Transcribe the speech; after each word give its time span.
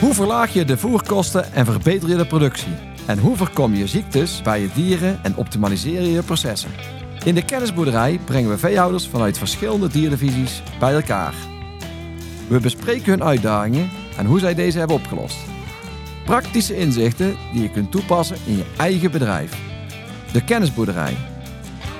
Hoe 0.00 0.14
verlaag 0.14 0.52
je 0.52 0.64
de 0.64 0.78
voerkosten 0.78 1.52
en 1.52 1.64
verbeter 1.64 2.08
je 2.08 2.16
de 2.16 2.26
productie? 2.26 2.72
En 3.06 3.18
hoe 3.18 3.36
voorkom 3.36 3.74
je 3.74 3.86
ziektes 3.86 4.42
bij 4.42 4.60
je 4.60 4.68
dieren 4.74 5.20
en 5.22 5.36
optimaliseer 5.36 6.02
je 6.02 6.12
je 6.12 6.22
processen? 6.22 6.70
In 7.24 7.34
de 7.34 7.44
kennisboerderij 7.44 8.20
brengen 8.24 8.50
we 8.50 8.58
veehouders 8.58 9.08
vanuit 9.08 9.38
verschillende 9.38 9.88
dierdivisies 9.88 10.62
bij 10.78 10.94
elkaar. 10.94 11.34
We 12.48 12.60
bespreken 12.60 13.10
hun 13.10 13.24
uitdagingen 13.24 13.90
en 14.16 14.26
hoe 14.26 14.38
zij 14.38 14.54
deze 14.54 14.78
hebben 14.78 14.96
opgelost. 14.96 15.36
Praktische 16.24 16.76
inzichten 16.76 17.36
die 17.52 17.62
je 17.62 17.70
kunt 17.70 17.90
toepassen 17.90 18.36
in 18.46 18.56
je 18.56 18.66
eigen 18.76 19.10
bedrijf. 19.10 19.56
De 20.32 20.44
kennisboerderij. 20.44 21.16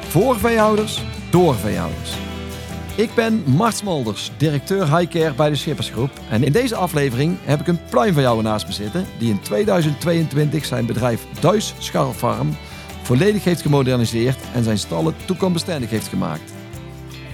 Voor 0.09 0.39
veehouders, 0.39 1.03
door 1.31 1.55
veehouders. 1.55 2.24
Ik 2.97 3.15
ben 3.15 3.43
Mart 3.47 3.77
Smolders, 3.77 4.31
directeur 4.37 4.99
Highcare 4.99 5.35
bij 5.35 5.49
de 5.49 5.57
Schippersgroep. 5.57 6.11
En 6.31 6.45
in 6.45 6.53
deze 6.53 6.75
aflevering 6.75 7.37
heb 7.43 7.61
ik 7.61 7.67
een 7.67 7.85
pluimveehouder 7.91 8.45
naast 8.45 8.67
me 8.67 8.73
zitten... 8.73 9.07
die 9.19 9.31
in 9.31 9.41
2022 9.41 10.65
zijn 10.65 10.87
bedrijf 10.87 11.27
Duis 11.41 11.75
Scharfarm 11.79 12.57
volledig 13.03 13.45
heeft 13.45 13.61
gemoderniseerd... 13.61 14.37
en 14.53 14.65
zijn 14.65 14.79
stallen 14.79 15.15
toekomstbestendig 15.25 15.91
heeft 15.91 16.09
gemaakt. 16.09 16.53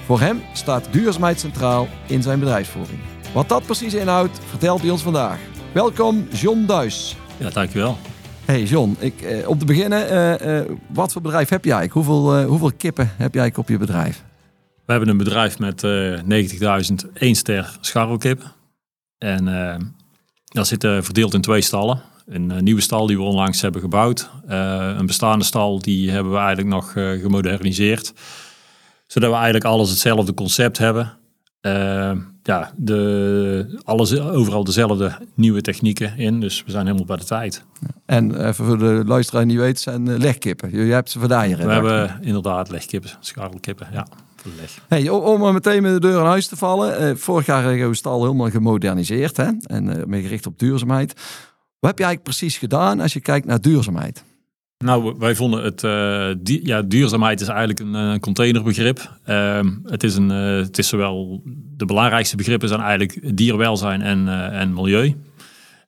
Voor 0.04 0.20
hem 0.20 0.42
staat 0.52 0.88
duurzaamheid 0.90 1.40
centraal 1.40 1.88
in 2.06 2.22
zijn 2.22 2.38
bedrijfsvoering. 2.38 2.98
Wat 3.32 3.48
dat 3.48 3.62
precies 3.62 3.94
inhoudt, 3.94 4.38
vertelt 4.48 4.80
hij 4.80 4.90
ons 4.90 5.02
vandaag. 5.02 5.38
Welkom, 5.72 6.28
John 6.30 6.64
Duis. 6.66 7.16
Ja, 7.36 7.50
dankjewel. 7.50 7.98
Hey 8.44 8.62
John, 8.62 8.96
ik, 8.98 9.20
eh, 9.20 9.48
om 9.48 9.58
te 9.58 9.64
beginnen, 9.64 10.08
eh, 10.08 10.58
eh, 10.58 10.66
wat 10.86 11.12
voor 11.12 11.22
bedrijf 11.22 11.48
heb 11.48 11.64
jij? 11.64 11.88
Hoeveel, 11.92 12.36
eh, 12.36 12.44
hoeveel 12.44 12.72
kippen 12.76 13.10
heb 13.16 13.34
jij 13.34 13.52
op 13.56 13.68
je 13.68 13.78
bedrijf? 13.78 14.22
We 14.90 14.96
hebben 14.96 15.14
een 15.14 15.24
bedrijf 15.24 15.58
met 15.58 15.84
eh 15.84 16.20
90.000 17.12 17.12
één 17.14 17.34
ster 17.34 17.78
scharrelkippen. 17.80 18.52
En 19.18 19.68
eh, 19.68 19.78
dat 20.44 20.66
zit 20.66 20.84
eh, 20.84 20.98
verdeeld 21.00 21.34
in 21.34 21.40
twee 21.40 21.60
stallen. 21.60 22.02
Een 22.26 22.50
eh, 22.50 22.60
nieuwe 22.60 22.80
stal 22.80 23.06
die 23.06 23.16
we 23.16 23.22
onlangs 23.22 23.60
hebben 23.60 23.80
gebouwd. 23.80 24.30
Eh, 24.46 24.94
een 24.98 25.06
bestaande 25.06 25.44
stal 25.44 25.78
die 25.78 26.10
hebben 26.10 26.32
we 26.32 26.38
eigenlijk 26.38 26.68
nog 26.68 26.94
eh, 26.94 27.10
gemoderniseerd. 27.10 28.12
Zodat 29.06 29.30
we 29.30 29.34
eigenlijk 29.34 29.64
alles 29.64 29.90
hetzelfde 29.90 30.34
concept 30.34 30.78
hebben. 30.78 31.18
Eh, 31.60 32.12
ja, 32.42 32.72
de, 32.76 33.80
alles, 33.84 34.18
overal 34.18 34.64
dezelfde 34.64 35.12
nieuwe 35.34 35.60
technieken 35.60 36.16
in. 36.16 36.40
Dus 36.40 36.62
we 36.64 36.70
zijn 36.70 36.84
helemaal 36.86 37.06
bij 37.06 37.16
de 37.16 37.24
tijd. 37.24 37.64
En 38.06 38.46
even 38.46 38.64
voor 38.64 38.78
de 38.78 39.02
luisteraar 39.06 39.42
die 39.46 39.52
niet 39.52 39.60
weet, 39.60 39.80
zijn 39.80 40.08
eh, 40.08 40.18
legkippen. 40.18 40.70
Je, 40.86 40.92
hebt 40.92 41.10
ze 41.10 41.18
vandaag 41.18 41.56
We 41.56 41.72
hebben 41.72 42.18
inderdaad 42.20 42.70
legkippen, 42.70 43.10
scharrelkippen. 43.20 43.88
Ja. 43.92 44.06
Hey, 44.88 45.08
om- 45.08 45.52
meteen 45.52 45.82
met 45.82 45.92
de 45.92 46.00
deur 46.00 46.18
in 46.18 46.26
huis 46.26 46.46
te 46.46 46.56
vallen. 46.56 46.96
eh, 46.98 47.14
vorig 47.16 47.46
jaar 47.46 47.62
hebben 47.62 47.88
we 47.88 47.94
stal 47.94 48.22
helemaal 48.22 48.50
gemoderniseerd 48.50 49.36
hè? 49.36 49.48
en 49.62 49.98
eh, 49.98 50.04
meer 50.04 50.22
gericht 50.22 50.46
op 50.46 50.58
duurzaamheid. 50.58 51.12
Wat 51.78 51.90
heb 51.90 51.98
je 51.98 52.04
eigenlijk 52.04 52.22
precies 52.22 52.58
gedaan 52.58 53.00
als 53.00 53.12
je 53.12 53.20
kijkt 53.20 53.46
naar 53.46 53.60
duurzaamheid? 53.60 54.24
Nou, 54.78 55.14
wij 55.18 55.34
vonden 55.34 55.64
het, 55.64 55.84
eh, 55.84 56.30
ja, 56.62 56.82
duurzaamheid 56.82 57.40
is 57.40 57.48
eigenlijk 57.48 57.80
een 57.80 58.20
containerbegrip. 58.20 59.16
Ehm, 59.24 59.68
het, 59.84 60.02
is 60.02 60.16
een, 60.16 60.28
het 60.28 60.78
is 60.78 60.88
zowel, 60.88 61.42
de 61.76 61.84
belangrijkste 61.84 62.36
begrippen 62.36 62.68
zijn 62.68 62.80
eigenlijk 62.80 63.36
dierwelzijn 63.36 64.02
en, 64.02 64.28
en 64.52 64.72
milieu. 64.74 65.16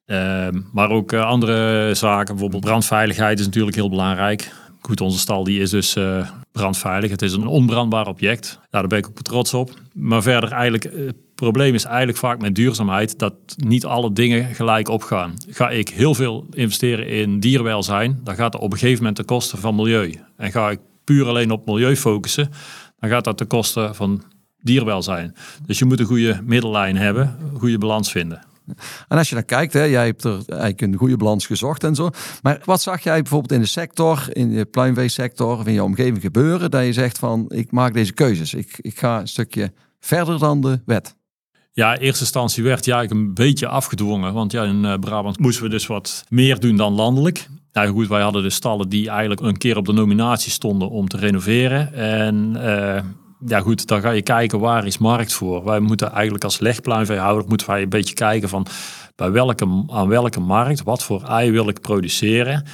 Ehm, 0.04 0.60
maar 0.72 0.90
ook 0.90 1.12
andere 1.12 1.90
zaken, 1.94 2.34
bijvoorbeeld 2.34 2.64
brandveiligheid 2.64 3.38
is 3.38 3.44
natuurlijk 3.44 3.76
heel 3.76 3.88
belangrijk. 3.90 4.52
Goed, 4.84 5.00
onze 5.00 5.18
stal 5.18 5.44
die 5.44 5.60
is 5.60 5.70
dus 5.70 5.96
eh, 5.96 6.28
brandveilig. 6.52 7.10
Het 7.10 7.22
is 7.22 7.32
een 7.32 7.46
onbrandbaar 7.46 8.06
object. 8.06 8.58
Daar 8.70 8.86
ben 8.86 8.98
ik 8.98 9.08
ook 9.08 9.22
trots 9.22 9.54
op. 9.54 9.70
Maar 9.94 10.22
verder 10.22 10.52
eigenlijk, 10.52 10.84
eh, 10.84 11.06
het 11.06 11.16
probleem 11.34 11.74
is 11.74 11.84
eigenlijk 11.84 12.18
vaak 12.18 12.40
met 12.40 12.54
duurzaamheid 12.54 13.18
dat 13.18 13.34
niet 13.56 13.84
alle 13.84 14.12
dingen 14.12 14.54
gelijk 14.54 14.88
opgaan. 14.88 15.34
Ga 15.48 15.70
ik 15.70 15.88
heel 15.88 16.14
veel 16.14 16.46
investeren 16.50 17.08
in 17.08 17.40
dierwelzijn, 17.40 18.20
dan 18.24 18.34
gaat 18.34 18.52
dat 18.52 18.60
op 18.60 18.72
een 18.72 18.78
gegeven 18.78 18.98
moment 18.98 19.16
ten 19.16 19.24
koste 19.24 19.56
van 19.56 19.74
milieu. 19.74 20.14
En 20.36 20.50
ga 20.50 20.70
ik 20.70 20.80
puur 21.04 21.26
alleen 21.26 21.50
op 21.50 21.66
milieu 21.66 21.96
focussen, 21.96 22.50
dan 23.00 23.10
gaat 23.10 23.24
dat 23.24 23.36
ten 23.36 23.46
koste 23.46 23.90
van 23.92 24.22
dierwelzijn. 24.60 25.34
Dus 25.66 25.78
je 25.78 25.84
moet 25.84 26.00
een 26.00 26.06
goede 26.06 26.40
middellijn 26.44 26.96
hebben, 26.96 27.38
een 27.52 27.58
goede 27.58 27.78
balans 27.78 28.10
vinden. 28.10 28.42
En 29.08 29.18
als 29.18 29.28
je 29.28 29.34
dan 29.34 29.44
kijkt, 29.44 29.72
jij 29.72 30.04
hebt 30.06 30.24
er 30.24 30.42
eigenlijk 30.48 30.80
een 30.80 30.94
goede 30.94 31.16
balans 31.16 31.46
gezocht 31.46 31.84
en 31.84 31.94
zo. 31.94 32.10
Maar 32.42 32.60
wat 32.64 32.82
zag 32.82 33.02
jij 33.02 33.20
bijvoorbeeld 33.20 33.52
in 33.52 33.60
de 33.60 33.66
sector, 33.66 34.26
in 34.28 34.54
de 34.54 34.64
pluimveesector 34.64 35.58
of 35.58 35.66
in 35.66 35.72
je 35.72 35.82
omgeving 35.82 36.20
gebeuren, 36.20 36.70
dat 36.70 36.84
je 36.84 36.92
zegt 36.92 37.18
van 37.18 37.44
ik 37.48 37.70
maak 37.70 37.94
deze 37.94 38.12
keuzes. 38.12 38.54
Ik, 38.54 38.78
ik 38.80 38.98
ga 38.98 39.20
een 39.20 39.28
stukje 39.28 39.72
verder 40.00 40.38
dan 40.38 40.60
de 40.60 40.80
wet. 40.84 41.16
Ja, 41.72 41.94
in 41.94 42.00
eerste 42.00 42.20
instantie 42.20 42.62
werd 42.62 42.84
ja, 42.84 42.96
eigenlijk 42.96 43.26
een 43.26 43.34
beetje 43.34 43.68
afgedwongen. 43.68 44.32
Want 44.32 44.52
ja, 44.52 44.64
in 44.64 44.84
eh, 44.84 44.98
Brabant 44.98 45.38
moesten 45.38 45.62
we 45.62 45.68
dus 45.68 45.86
wat 45.86 46.24
meer 46.28 46.60
doen 46.60 46.76
dan 46.76 46.92
landelijk. 46.92 47.48
Nou 47.72 47.88
goed, 47.88 48.08
wij 48.08 48.22
hadden 48.22 48.42
de 48.42 48.50
stallen 48.50 48.88
die 48.88 49.08
eigenlijk 49.08 49.40
een 49.40 49.56
keer 49.56 49.76
op 49.76 49.86
de 49.86 49.92
nominatie 49.92 50.52
stonden 50.52 50.90
om 50.90 51.08
te 51.08 51.16
renoveren. 51.16 51.94
En 51.94 52.56
eh, 52.56 53.02
ja 53.46 53.60
goed, 53.60 53.86
dan 53.86 54.00
ga 54.00 54.10
je 54.10 54.22
kijken 54.22 54.58
waar 54.60 54.86
is 54.86 54.98
markt 54.98 55.32
voor. 55.32 55.64
Wij 55.64 55.80
moeten 55.80 56.12
eigenlijk 56.12 56.44
als 56.44 56.58
legpluimveehouder 56.58 57.48
moeten 57.48 57.66
wij 57.66 57.82
een 57.82 57.88
beetje 57.88 58.14
kijken 58.14 58.48
van 58.48 58.66
bij 59.16 59.30
welke, 59.30 59.84
aan 59.86 60.08
welke 60.08 60.40
markt, 60.40 60.82
wat 60.82 61.02
voor 61.02 61.24
ei 61.24 61.50
wil 61.50 61.68
ik 61.68 61.80
produceren. 61.80 62.66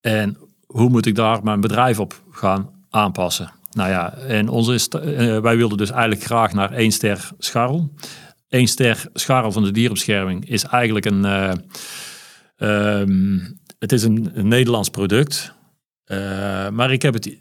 En 0.00 0.36
hoe 0.66 0.88
moet 0.88 1.06
ik 1.06 1.14
daar 1.14 1.42
mijn 1.42 1.60
bedrijf 1.60 2.00
op 2.00 2.22
gaan 2.30 2.70
aanpassen. 2.90 3.52
Nou 3.70 3.90
ja, 3.90 4.14
en 4.14 4.48
onze 4.48 4.98
eh, 4.98 5.40
wij 5.40 5.56
wilden 5.56 5.78
dus 5.78 5.90
eigenlijk 5.90 6.22
graag 6.22 6.52
naar 6.52 6.72
één 6.72 6.92
ster 6.92 7.28
scharrel. 7.38 7.90
Eén 8.48 8.68
ster 8.68 9.04
scharrel 9.12 9.52
van 9.52 9.62
de 9.62 9.70
dierenbescherming 9.70 10.48
is 10.48 10.64
eigenlijk 10.64 11.04
een, 11.04 11.24
eh, 11.24 11.52
ehm, 12.56 13.38
het 13.78 13.92
is 13.92 14.02
een, 14.02 14.30
een 14.34 14.48
Nederlands 14.48 14.88
product. 14.88 15.54
Eh, 16.04 16.68
maar 16.68 16.92
ik 16.92 17.02
heb 17.02 17.14
het, 17.14 17.36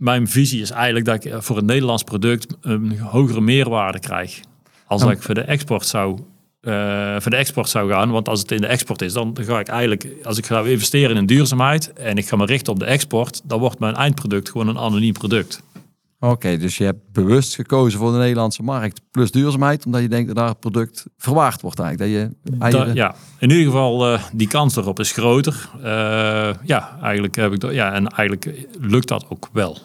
mijn 0.00 0.28
visie 0.28 0.60
is 0.60 0.70
eigenlijk 0.70 1.04
dat 1.04 1.24
ik 1.24 1.42
voor 1.42 1.56
een 1.56 1.64
Nederlands 1.64 2.02
product 2.02 2.56
een 2.60 2.98
hogere 2.98 3.40
meerwaarde 3.40 3.98
krijg. 3.98 4.40
Als 4.86 5.02
dat 5.02 5.10
ik 5.10 5.22
voor 5.22 5.34
de 5.34 5.40
export 5.40 5.86
zou, 5.86 6.18
eh, 6.60 7.16
voor 7.18 7.30
de 7.30 7.36
export 7.36 7.68
zou 7.68 7.90
gaan. 7.90 8.10
Want 8.10 8.28
als 8.28 8.40
het 8.40 8.50
in 8.50 8.60
de 8.60 8.66
export 8.66 9.02
is, 9.02 9.12
dan 9.12 9.36
ga 9.40 9.60
ik 9.60 9.68
eigenlijk, 9.68 10.06
als 10.22 10.38
ik 10.38 10.46
ga 10.46 10.60
investeren 10.64 11.16
in 11.16 11.26
duurzaamheid 11.26 11.92
en 11.92 12.16
ik 12.16 12.28
ga 12.28 12.36
me 12.36 12.44
richten 12.44 12.72
op 12.72 12.78
de 12.78 12.84
export, 12.84 13.40
dan 13.44 13.60
wordt 13.60 13.78
mijn 13.78 13.94
eindproduct 13.94 14.50
gewoon 14.50 14.68
een 14.68 14.78
anoniem 14.78 15.12
product. 15.12 15.62
Oké, 16.20 16.56
dus 16.56 16.76
je 16.76 16.84
hebt 16.84 17.12
bewust 17.12 17.54
gekozen 17.54 17.98
voor 17.98 18.12
de 18.12 18.18
Nederlandse 18.18 18.62
markt 18.62 19.00
plus 19.10 19.30
duurzaamheid, 19.30 19.86
omdat 19.86 20.00
je 20.00 20.08
denkt 20.08 20.26
dat 20.26 20.36
daar 20.36 20.48
het 20.48 20.60
product 20.60 21.06
verwaard 21.16 21.60
wordt 21.60 21.78
eigenlijk. 21.78 22.12
Dat 22.12 22.50
je 22.50 22.56
eieren... 22.58 22.86
Da- 22.86 22.92
ja, 23.02 23.14
in 23.38 23.50
ieder 23.50 23.64
geval 23.64 24.12
eh, 24.12 24.22
die 24.32 24.48
kans 24.48 24.76
erop 24.76 25.00
is 25.00 25.12
groter. 25.12 25.70
Eh, 25.82 26.50
ja, 26.62 26.98
eigenlijk 27.02 27.36
heb 27.36 27.52
ik 27.52 27.60
dat, 27.60 27.72
ja, 27.72 27.92
en 27.92 28.06
eigenlijk 28.06 28.66
lukt 28.80 29.08
dat 29.08 29.24
ook 29.28 29.48
wel. 29.52 29.78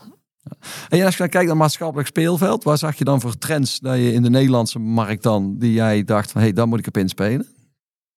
En 0.90 1.02
als 1.04 1.12
je 1.14 1.20
dan 1.20 1.30
kijkt 1.30 1.48
naar 1.48 1.58
maatschappelijk 1.58 2.08
speelveld, 2.08 2.64
waar 2.64 2.78
zag 2.78 2.96
je 2.98 3.04
dan 3.04 3.22
voor 3.22 3.38
trends 3.38 3.80
dat 3.80 3.96
je 3.96 4.14
in 4.14 4.22
de 4.24 4.30
Nederlandse 4.30 4.80
markt 4.80 5.24
dan, 5.24 5.56
die 5.58 5.74
jij 5.74 6.04
dacht 6.04 6.32
van 6.32 6.42
hé, 6.42 6.48
hey, 6.48 6.56
daar 6.56 6.68
moet 6.68 6.80
ik 6.80 6.88
op 6.88 6.98
inspelen? 6.98 7.48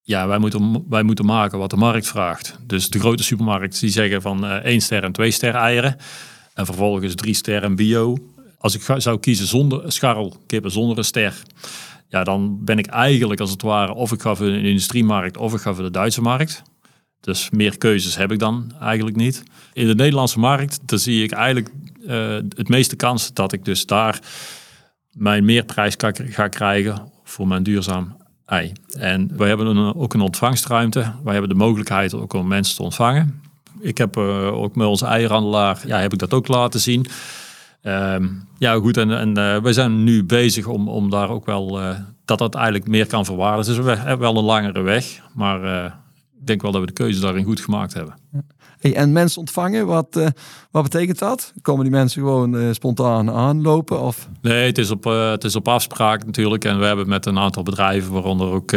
Ja, 0.01 0.27
wij 0.27 0.37
moeten, 0.37 0.85
wij 0.89 1.03
moeten 1.03 1.25
maken 1.25 1.57
wat 1.59 1.69
de 1.69 1.75
markt 1.75 2.07
vraagt. 2.07 2.59
Dus 2.67 2.89
de 2.89 2.99
grote 2.99 3.23
supermarkten 3.23 3.79
die 3.79 3.89
zeggen 3.89 4.21
van 4.21 4.45
eh 4.45 4.51
één 4.55 4.81
ster 4.81 5.03
en 5.03 5.11
twee 5.11 5.31
ster 5.31 5.55
eieren. 5.55 5.95
En 6.59 6.65
vervolgens 6.65 7.15
drie 7.15 7.33
ster 7.33 7.63
en 7.63 7.75
bio. 7.75 8.17
Als 8.57 8.75
ik 8.75 9.01
zou 9.01 9.19
kiezen 9.19 9.47
zonder 9.47 9.91
scharrelkippen, 9.91 10.71
zonder 10.71 10.97
een 10.97 11.03
ster. 11.03 11.41
Ja, 12.07 12.23
dan 12.23 12.63
ben 12.63 12.77
ik 12.77 12.87
eigenlijk 12.87 13.39
als 13.39 13.51
het 13.51 13.61
ware 13.61 13.93
of 13.93 14.11
ik 14.11 14.21
ga 14.21 14.35
voor 14.35 14.45
de 14.45 14.61
industriemarkt 14.61 15.37
of 15.37 15.53
ik 15.53 15.59
ga 15.59 15.73
voor 15.73 15.83
de 15.83 15.91
Duitse 15.91 16.21
markt. 16.21 16.61
Dus 17.19 17.49
meer 17.49 17.77
keuzes 17.77 18.15
heb 18.15 18.31
ik 18.31 18.39
dan 18.39 18.73
eigenlijk 18.79 19.15
niet. 19.17 19.43
In 19.73 19.87
de 19.87 19.95
Nederlandse 19.95 20.39
markt, 20.39 20.79
daar 20.85 20.99
zie 20.99 21.23
ik 21.23 21.31
eigenlijk 21.31 21.69
eh, 22.07 22.33
het 22.33 22.69
meeste 22.69 22.95
kans 22.95 23.33
dat 23.33 23.53
ik 23.53 23.65
dus 23.65 23.85
daar 23.85 24.19
mijn 25.11 25.45
meerprijs 25.45 25.95
ga 26.13 26.47
krijgen 26.47 27.11
voor 27.23 27.47
mijn 27.47 27.63
duurzaam 27.63 28.17
ei. 28.45 28.71
En 28.97 29.37
wij 29.37 29.47
hebben 29.47 29.95
ook 29.95 30.13
een 30.13 30.21
ontvangstruimte. 30.21 31.13
Wij 31.23 31.31
hebben 31.31 31.49
de 31.49 31.63
mogelijkheid 31.63 32.13
ook 32.13 32.33
om 32.33 32.47
mensen 32.47 32.75
te 32.75 32.83
ontvangen. 32.83 33.41
Ik 33.79 33.97
heb 33.97 34.17
eh, 34.17 34.53
ook 34.53 34.75
met 34.75 34.87
onze 34.87 35.05
eierhandelaar, 35.05 35.81
ja, 35.85 35.99
heb 35.99 36.13
ik 36.13 36.19
dat 36.19 36.33
ook 36.33 36.47
laten 36.47 36.79
zien. 36.79 37.05
Ehm, 37.81 38.27
ja, 38.57 38.73
goed. 38.73 38.97
En, 38.97 39.11
en 39.11 39.37
eh, 39.37 39.61
wij 39.61 39.73
zijn 39.73 40.03
nu 40.03 40.23
bezig 40.23 40.67
om, 40.67 40.89
om 40.89 41.09
daar 41.09 41.29
ook 41.29 41.45
wel, 41.45 41.81
eh, 41.81 41.89
dat 42.25 42.37
dat 42.37 42.55
eigenlijk 42.55 42.87
meer 42.87 43.07
kan 43.07 43.25
verwaarden. 43.25 43.65
Dus 43.65 43.77
we 43.77 43.95
hebben 43.95 44.19
wel 44.19 44.37
een 44.37 44.43
langere 44.43 44.81
weg. 44.81 45.21
Maar 45.33 45.85
ik 46.39 46.47
denk 46.47 46.61
wel 46.61 46.71
dat 46.71 46.81
we 46.81 46.87
de 46.87 46.93
keuze 46.93 47.19
daarin 47.19 47.43
goed 47.43 47.59
gemaakt 47.59 47.93
hebben. 47.93 48.13
Hey, 48.79 48.95
en 48.95 49.11
mensen 49.11 49.39
ontvangen, 49.39 49.85
wat, 49.85 50.31
wat 50.71 50.83
betekent 50.83 51.19
dat? 51.19 51.53
Komen 51.61 51.83
die 51.83 51.93
mensen 51.93 52.21
gewoon 52.21 52.73
spontaan 52.75 53.31
aanlopen? 53.31 54.01
Of? 54.01 54.29
Nee, 54.41 54.65
het 54.65 54.77
is, 54.77 54.91
op, 54.91 55.03
het 55.03 55.43
is 55.43 55.55
op 55.55 55.67
afspraak 55.67 56.25
natuurlijk. 56.25 56.65
En 56.65 56.79
we 56.79 56.85
hebben 56.85 57.07
met 57.07 57.25
een 57.25 57.39
aantal 57.39 57.63
bedrijven, 57.63 58.13
waaronder 58.13 58.51
ook 58.51 58.71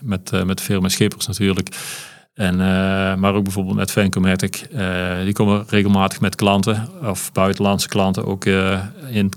met, 0.00 0.44
met 0.44 0.60
firma 0.60 0.88
Schippers 0.88 1.26
natuurlijk, 1.26 1.76
En, 2.34 2.56
maar 3.20 3.34
ook 3.34 3.44
bijvoorbeeld 3.44 3.76
met 3.76 3.90
Vencomatic. 3.90 4.66
die 5.24 5.32
komen 5.32 5.64
regelmatig 5.68 6.20
met 6.20 6.34
klanten 6.34 6.88
of 7.02 7.32
buitenlandse 7.32 7.88
klanten 7.88 8.24
ook 8.24 8.44
in, 9.10 9.32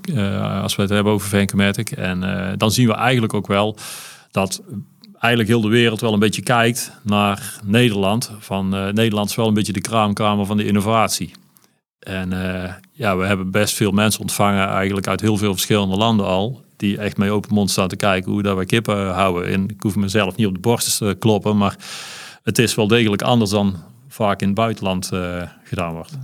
als 0.62 0.76
we 0.76 0.82
het 0.82 0.92
hebben 0.92 1.14
over 1.14 1.28
Vencomatic. 1.28 1.92
En 1.92 2.20
dan 2.58 2.72
zien 2.72 2.88
we 2.88 2.94
eigenlijk 2.94 3.34
ook 3.34 3.48
wel 3.48 3.78
dat 4.32 4.62
eigenlijk 5.12 5.50
heel 5.50 5.62
de 5.62 5.76
wereld 5.76 6.02
wel 6.02 6.14
een 6.14 6.20
beetje 6.20 6.42
kijkt 6.42 6.92
naar 7.02 7.54
Nederland. 7.64 8.32
Van 8.40 8.70
Nederland 8.70 9.30
is 9.30 9.36
wel 9.36 9.48
een 9.48 9.54
beetje 9.54 9.74
de 9.74 9.82
kraamkamer 9.82 10.46
van 10.46 10.58
de 10.58 10.66
innovatie. 10.66 11.32
En 12.00 12.30
ja, 12.92 13.18
we 13.18 13.26
hebben 13.26 13.52
best 13.52 13.76
veel 13.76 13.92
mensen 13.92 14.22
ontvangen, 14.22 14.68
eigenlijk 14.68 15.08
uit 15.08 15.22
heel 15.22 15.38
veel 15.38 15.54
verschillende 15.54 15.96
landen 15.96 16.26
al. 16.26 16.66
Die 16.78 16.98
echt 16.98 17.18
met 17.18 17.30
open 17.30 17.54
mond 17.54 17.72
staan 17.72 17.88
te 17.88 17.96
kijken 17.96 18.32
hoe 18.32 18.42
dat 18.42 18.56
wij 18.56 18.66
kippen 18.66 19.14
houden. 19.14 19.52
En 19.52 19.70
ik 19.70 19.82
hoef 19.82 19.96
mezelf 19.96 20.36
niet 20.36 20.48
op 20.48 20.54
de 20.54 20.60
borst 20.60 20.98
te 20.98 21.16
kloppen, 21.20 21.58
maar 21.58 21.76
het 22.48 22.60
is 22.60 22.76
wel 22.76 22.88
degelijk 22.88 23.22
anders 23.22 23.52
dan 23.52 23.76
vaak 24.08 24.42
in 24.42 24.48
het 24.48 24.56
buitenland 24.56 25.10
uh, 25.14 25.42
gedaan 25.64 25.94
wordt. 25.94 26.18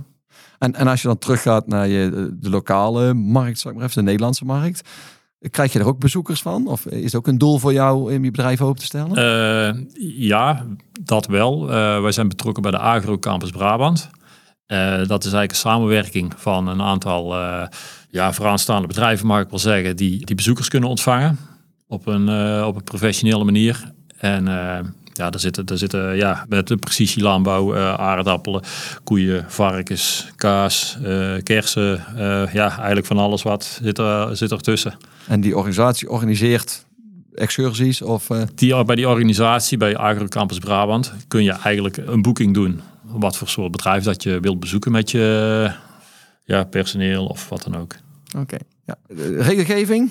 En, 0.58 0.74
en 0.74 0.86
als 0.86 1.02
je 1.02 1.08
dan 1.08 1.18
teruggaat 1.18 1.66
naar 1.66 1.88
je, 1.88 2.30
de 2.40 2.50
lokale 2.50 3.14
markt, 3.14 3.58
zeg 3.58 3.72
maar 3.72 3.84
even, 3.84 3.96
de 3.96 4.02
Nederlandse 4.02 4.44
markt. 4.44 4.88
Krijg 5.50 5.72
je 5.72 5.78
er 5.78 5.86
ook 5.86 5.98
bezoekers 5.98 6.42
van? 6.42 6.66
Of 6.66 6.86
is 6.86 7.04
het 7.04 7.14
ook 7.14 7.26
een 7.26 7.38
doel 7.38 7.58
voor 7.58 7.72
jou 7.72 8.14
om 8.14 8.24
je 8.24 8.30
bedrijf 8.30 8.60
open 8.60 8.78
te 8.78 8.84
stellen? 8.84 9.18
Uh, 9.18 9.84
ja, 10.18 10.66
dat 11.02 11.26
wel. 11.26 11.66
wij 12.02 12.12
zijn 12.12 12.28
betrokken 12.28 12.62
bij 12.62 12.70
de 12.70 12.78
Agro 12.78 13.18
Campus 13.18 13.50
Brabant. 13.50 14.10
Uh, 14.66 14.78
dat 14.88 15.24
is 15.24 15.32
eigenlijk 15.32 15.50
een 15.50 15.56
samenwerking 15.56 16.32
van 16.36 16.68
een 16.68 16.82
aantal 16.82 17.36
uh, 17.36 17.66
ja, 18.10 18.32
vooraanstaande 18.32 18.86
bedrijven, 18.86 19.26
mag 19.26 19.40
ik 19.40 19.50
wel 19.50 19.58
zeggen, 19.58 19.96
die, 19.96 20.26
die 20.26 20.36
bezoekers 20.36 20.68
kunnen 20.68 20.88
ontvangen 20.88 21.38
op 21.86 22.06
een, 22.06 22.28
uh, 22.28 22.66
op 22.66 22.76
een 22.76 22.84
professionele 22.84 23.44
manier. 23.44 23.92
En 24.16 24.46
ja, 25.16 25.30
daar 25.30 25.40
zitten, 25.40 25.66
daar 25.66 25.78
zitten 25.78 26.16
ja, 26.16 26.46
met 26.48 26.68
de 26.68 26.76
precisielandbouw, 26.76 27.76
aardappelen, 27.96 28.62
koeien, 29.04 29.44
varkens, 29.48 30.32
kaas, 30.36 30.98
kersen. 31.42 32.04
ja, 32.52 32.76
eigenlijk 32.76 33.06
van 33.06 33.18
alles 33.18 33.42
wat 33.42 33.78
zit 33.82 33.98
er, 33.98 34.36
zit 34.36 34.50
er 34.50 34.60
tussen. 34.60 34.96
En 35.26 35.40
die 35.40 35.56
organisatie 35.56 36.10
organiseert 36.10 36.84
excursies? 37.34 38.02
Of, 38.02 38.26
die, 38.54 38.84
bij 38.84 38.96
die 38.96 39.08
organisatie, 39.08 39.78
bij 39.78 39.96
Agrocampus 39.96 40.58
Brabant, 40.58 41.12
kun 41.28 41.42
je 41.42 41.52
eigenlijk 41.52 41.96
een 41.96 42.22
boeking 42.22 42.54
doen 42.54 42.80
wat 43.02 43.36
voor 43.36 43.48
soort 43.48 43.70
bedrijf 43.70 44.04
dat 44.04 44.22
je 44.22 44.40
wilt 44.40 44.60
bezoeken 44.60 44.92
met 44.92 45.10
je 45.10 45.72
ja, 46.44 46.64
personeel 46.64 47.26
of 47.26 47.48
wat 47.48 47.62
dan 47.62 47.76
ook. 47.76 47.94
Oké. 48.38 48.56
Ja. 48.86 48.96
Regelgeving, 49.38 50.10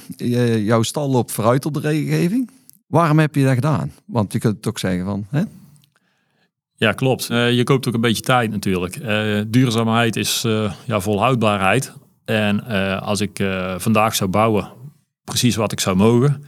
jouw 0.65 0.83
stal 0.83 1.09
loopt 1.09 1.31
vooruit 1.31 1.65
op 1.65 1.73
de 1.73 1.79
regelgeving. 1.79 2.51
Waarom 2.87 3.19
heb 3.19 3.35
je 3.35 3.43
dat 3.43 3.53
gedaan? 3.53 3.91
Want 4.05 4.33
je 4.33 4.39
kunt 4.39 4.55
het 4.55 4.67
ook 4.67 4.79
zeggen 4.79 5.05
van... 5.05 5.25
Hè? 5.29 5.43
Ja, 6.75 6.91
klopt. 6.91 7.29
Uh, 7.29 7.51
je 7.51 7.63
koopt 7.63 7.87
ook 7.87 7.93
een 7.93 8.01
beetje 8.01 8.21
tijd 8.21 8.51
natuurlijk. 8.51 8.95
Uh, 8.95 9.41
duurzaamheid 9.47 10.15
is 10.15 10.43
uh, 10.45 10.73
ja, 10.85 10.99
volhoudbaarheid. 10.99 11.93
En 12.25 12.65
als 12.99 13.21
ik 13.21 13.43
vandaag 13.77 14.15
zou 14.15 14.29
bouwen, 14.29 14.71
precies 15.23 15.55
wat 15.55 15.71
ik 15.71 15.79
zou 15.79 15.95
mogen... 15.95 16.45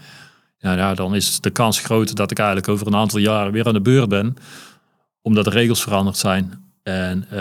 Ja, 0.57 0.75
ja, 0.75 0.93
dan 0.93 1.15
is 1.15 1.39
de 1.41 1.49
kans 1.49 1.79
groot 1.79 2.15
dat 2.15 2.31
ik 2.31 2.37
eigenlijk 2.37 2.67
over 2.67 2.87
een 2.87 2.95
aantal 2.95 3.19
jaren 3.19 3.51
weer 3.51 3.67
aan 3.67 3.73
de 3.73 3.81
beurt 3.81 4.09
ben 4.09 4.37
omdat 5.25 5.43
de 5.43 5.49
regels 5.49 5.83
veranderd 5.83 6.17
zijn. 6.17 6.64
En 6.85 7.25
uh, 7.33 7.39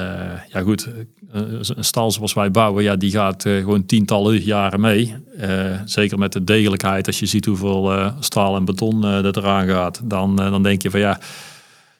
ja 0.49 0.61
goed, 0.61 0.88
eh, 1.32 1.43
een 1.61 1.85
stal 1.85 2.11
zoals 2.11 2.35
wij 2.35 2.50
bouwen, 2.50 2.82
ja, 2.82 2.96
die 2.96 3.11
gaat 3.11 3.44
uh, 3.44 3.58
gewoon 3.58 3.87
tientallen 3.87 4.43
jaren 4.43 4.81
mee. 4.81 5.14
Zeker 5.85 6.19
met 6.19 6.32
de 6.32 6.44
degelijkheid, 6.44 7.06
als 7.06 7.19
je 7.19 7.26
ziet 7.26 7.44
hoeveel 7.44 8.12
staal 8.20 8.56
en 8.56 8.64
beton 8.64 9.00
dat 9.00 9.37
eraan 9.37 9.67
gaat, 9.67 10.00
dan, 10.05 10.37
dan 10.37 10.62
denk 10.62 10.82
je 10.82 10.91
van 10.91 11.00
ja, 11.00 11.20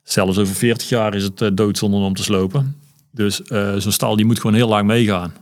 zelfs 0.03 0.39
over 0.39 0.55
40 0.55 0.89
jaar 0.89 1.15
is 1.15 1.23
het 1.23 1.57
doodzonde 1.57 1.97
om 1.97 2.15
te 2.15 2.23
slopen. 2.23 2.77
Dus 3.11 3.37
zo'n 3.77 3.93
stal 3.93 4.17
die 4.17 4.25
moet 4.25 4.41
gewoon 4.41 4.57
heel 4.57 4.69
lang 4.69 4.87
meegaan. 4.87 5.33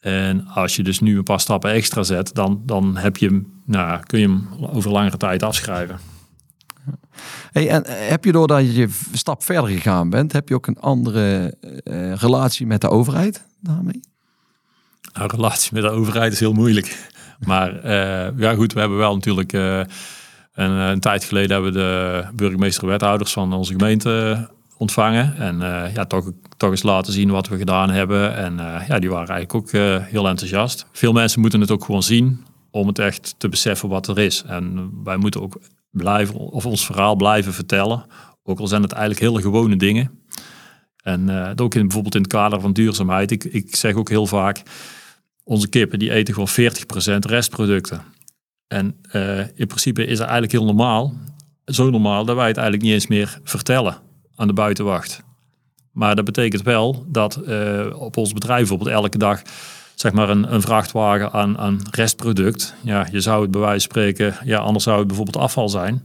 En 0.00 0.46
als 0.46 0.76
je 0.76 0.82
dus 0.82 1.00
nu 1.00 1.16
een 1.16 1.22
paar 1.22 1.40
stappen 1.40 1.70
extra 1.70 2.02
zet, 2.02 2.34
dan, 2.34 2.62
dan 2.66 2.96
heb 2.96 3.16
je, 3.16 3.42
nou, 3.66 4.02
kun 4.06 4.18
je 4.18 4.26
hem 4.26 4.48
over 4.72 4.90
langere 4.90 5.16
tijd 5.16 5.42
afschrijven. 5.42 6.13
Hey, 7.54 7.68
en 7.68 7.84
eh, 7.84 8.08
heb 8.08 8.24
je 8.24 8.32
doordat 8.32 8.74
je 8.74 8.82
een 8.82 8.92
stap 9.12 9.42
verder 9.42 9.70
gegaan 9.70 10.10
bent, 10.10 10.32
heb 10.32 10.48
je 10.48 10.54
ook 10.54 10.66
een 10.66 10.80
andere 10.80 11.54
uh, 11.84 12.14
relatie 12.14 12.66
met 12.66 12.80
de 12.80 12.88
overheid 12.88 13.44
daarmee? 13.60 14.00
Nou, 15.12 15.28
relatie 15.30 15.70
met 15.72 15.82
de 15.82 15.88
overheid 15.88 16.32
is 16.32 16.40
heel 16.40 16.52
moeilijk. 16.52 17.10
Maar 17.46 17.74
uh, 17.74 18.38
ja, 18.38 18.54
goed, 18.54 18.72
we 18.72 18.80
hebben 18.80 18.98
wel 18.98 19.14
natuurlijk 19.14 19.52
een, 19.52 20.70
een, 20.70 21.00
tijd 21.00 21.24
geleden 21.24 21.50
hebben 21.50 21.72
de 21.72 22.24
burgemeester-wethouders 22.34 23.32
van 23.32 23.52
onze 23.52 23.72
gemeente 23.72 24.48
ontvangen. 24.76 25.36
En 25.36 25.58
ja, 25.94 26.04
toch, 26.04 26.30
toch 26.56 26.70
eens 26.70 26.82
laten 26.82 27.12
zien 27.12 27.30
wat 27.30 27.48
we 27.48 27.56
gedaan 27.56 27.90
hebben. 27.90 28.36
En 28.36 28.56
ja, 28.88 28.98
die 28.98 29.10
waren 29.10 29.34
eigenlijk 29.34 29.54
ook 29.54 29.70
heel 30.10 30.28
enthousiast. 30.28 30.86
Veel 30.92 31.12
mensen 31.12 31.40
moeten 31.40 31.60
het 31.60 31.70
ook 31.70 31.84
gewoon 31.84 32.02
zien 32.02 32.44
om 32.70 32.86
het 32.86 32.98
echt 32.98 33.34
te 33.38 33.48
beseffen 33.48 33.88
wat 33.88 34.08
er 34.08 34.18
is. 34.18 34.42
En 34.46 34.90
wij 35.04 35.16
moeten 35.16 35.42
ook 35.42 35.58
blijven, 35.94 36.34
of 36.34 36.66
ons 36.66 36.86
verhaal 36.86 37.16
blijven 37.16 37.52
vertellen. 37.52 38.04
Ook 38.42 38.58
al 38.58 38.66
zijn 38.66 38.82
het 38.82 38.92
eigenlijk 38.92 39.22
hele 39.22 39.40
gewone 39.40 39.76
dingen. 39.76 40.22
En 41.02 41.28
uh, 41.28 41.50
ook 41.56 41.74
in, 41.74 41.82
bijvoorbeeld 41.82 42.14
in 42.14 42.22
het 42.22 42.30
kader 42.30 42.60
van 42.60 42.72
duurzaamheid. 42.72 43.30
Ik, 43.30 43.44
ik 43.44 43.76
zeg 43.76 43.94
ook 43.94 44.08
heel 44.08 44.26
vaak, 44.26 44.62
onze 45.42 45.68
kippen 45.68 45.98
die 45.98 46.10
eten 46.10 46.34
gewoon 46.34 46.72
40% 47.16 47.18
restproducten. 47.18 48.02
En 48.68 48.96
uh, 49.12 49.38
in 49.38 49.66
principe 49.66 50.02
is 50.02 50.18
het 50.18 50.28
eigenlijk 50.28 50.52
heel 50.52 50.64
normaal, 50.64 51.14
zo 51.64 51.90
normaal, 51.90 52.24
dat 52.24 52.36
wij 52.36 52.46
het 52.46 52.56
eigenlijk 52.56 52.86
niet 52.86 52.94
eens 52.94 53.06
meer 53.06 53.40
vertellen 53.42 53.96
aan 54.36 54.46
de 54.46 54.52
buitenwacht. 54.52 55.22
Maar 55.92 56.16
dat 56.16 56.24
betekent 56.24 56.62
wel 56.62 57.04
dat 57.08 57.40
uh, 57.46 58.00
op 58.00 58.16
ons 58.16 58.32
bedrijf 58.32 58.58
bijvoorbeeld 58.58 58.90
elke 58.90 59.18
dag 59.18 59.42
zeg 60.04 60.12
maar 60.12 60.28
een, 60.28 60.54
een 60.54 60.60
vrachtwagen 60.60 61.32
aan, 61.32 61.58
aan 61.58 61.80
restproduct. 61.90 62.74
Ja, 62.80 63.08
je 63.10 63.20
zou 63.20 63.42
het 63.42 63.50
bij 63.50 63.60
wijze 63.60 63.88
van 63.88 63.90
spreken, 63.90 64.34
ja, 64.44 64.58
anders 64.58 64.84
zou 64.84 64.98
het 64.98 65.06
bijvoorbeeld 65.06 65.44
afval 65.44 65.68
zijn. 65.68 66.02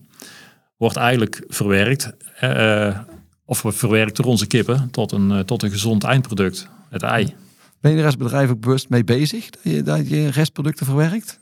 Wordt 0.78 0.96
eigenlijk 0.96 1.44
verwerkt, 1.48 2.12
uh, 2.44 2.98
of 3.46 3.64
verwerkt 3.66 4.16
door 4.16 4.26
onze 4.26 4.48
kippen 4.48 4.92
tot 4.92 5.12
een, 5.12 5.32
uh, 5.32 5.40
tot 5.40 5.64
een 5.64 5.72
gezond 5.72 6.04
eindproduct, 6.04 6.68
het 6.90 7.04
ei. 7.04 7.34
Ben 7.82 7.92
je 7.92 7.98
er 7.98 8.06
als 8.06 8.18
bedrijf 8.18 8.50
ook 8.50 8.60
bewust 8.60 8.90
mee 8.90 9.04
bezig 9.04 9.50
dat 9.50 9.64
je, 9.64 9.84
dat 9.84 10.10
je 10.10 10.30
restproducten 10.30 10.86
verwerkt? 10.86 11.40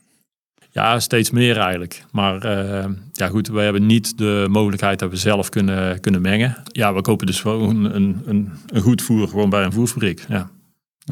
Ja, 0.70 1.00
steeds 1.00 1.30
meer 1.30 1.56
eigenlijk. 1.56 2.04
Maar 2.10 2.44
uh, 2.44 2.84
ja, 3.12 3.28
goed, 3.28 3.48
we 3.48 3.60
hebben 3.60 3.86
niet 3.86 4.18
de 4.18 4.46
mogelijkheid 4.50 4.98
dat 4.98 5.10
we 5.10 5.16
zelf 5.16 5.48
kunnen, 5.48 6.00
kunnen 6.00 6.20
mengen. 6.20 6.56
Ja, 6.64 6.94
we 6.94 7.00
kopen 7.00 7.26
dus 7.26 7.40
gewoon 7.40 7.84
een, 7.84 8.22
een, 8.24 8.50
een 8.66 8.82
goed 8.82 9.02
voer 9.02 9.28
gewoon 9.28 9.50
bij 9.50 9.64
een 9.64 9.72
voerfabriek. 9.72 10.24
Ja. 10.28 10.50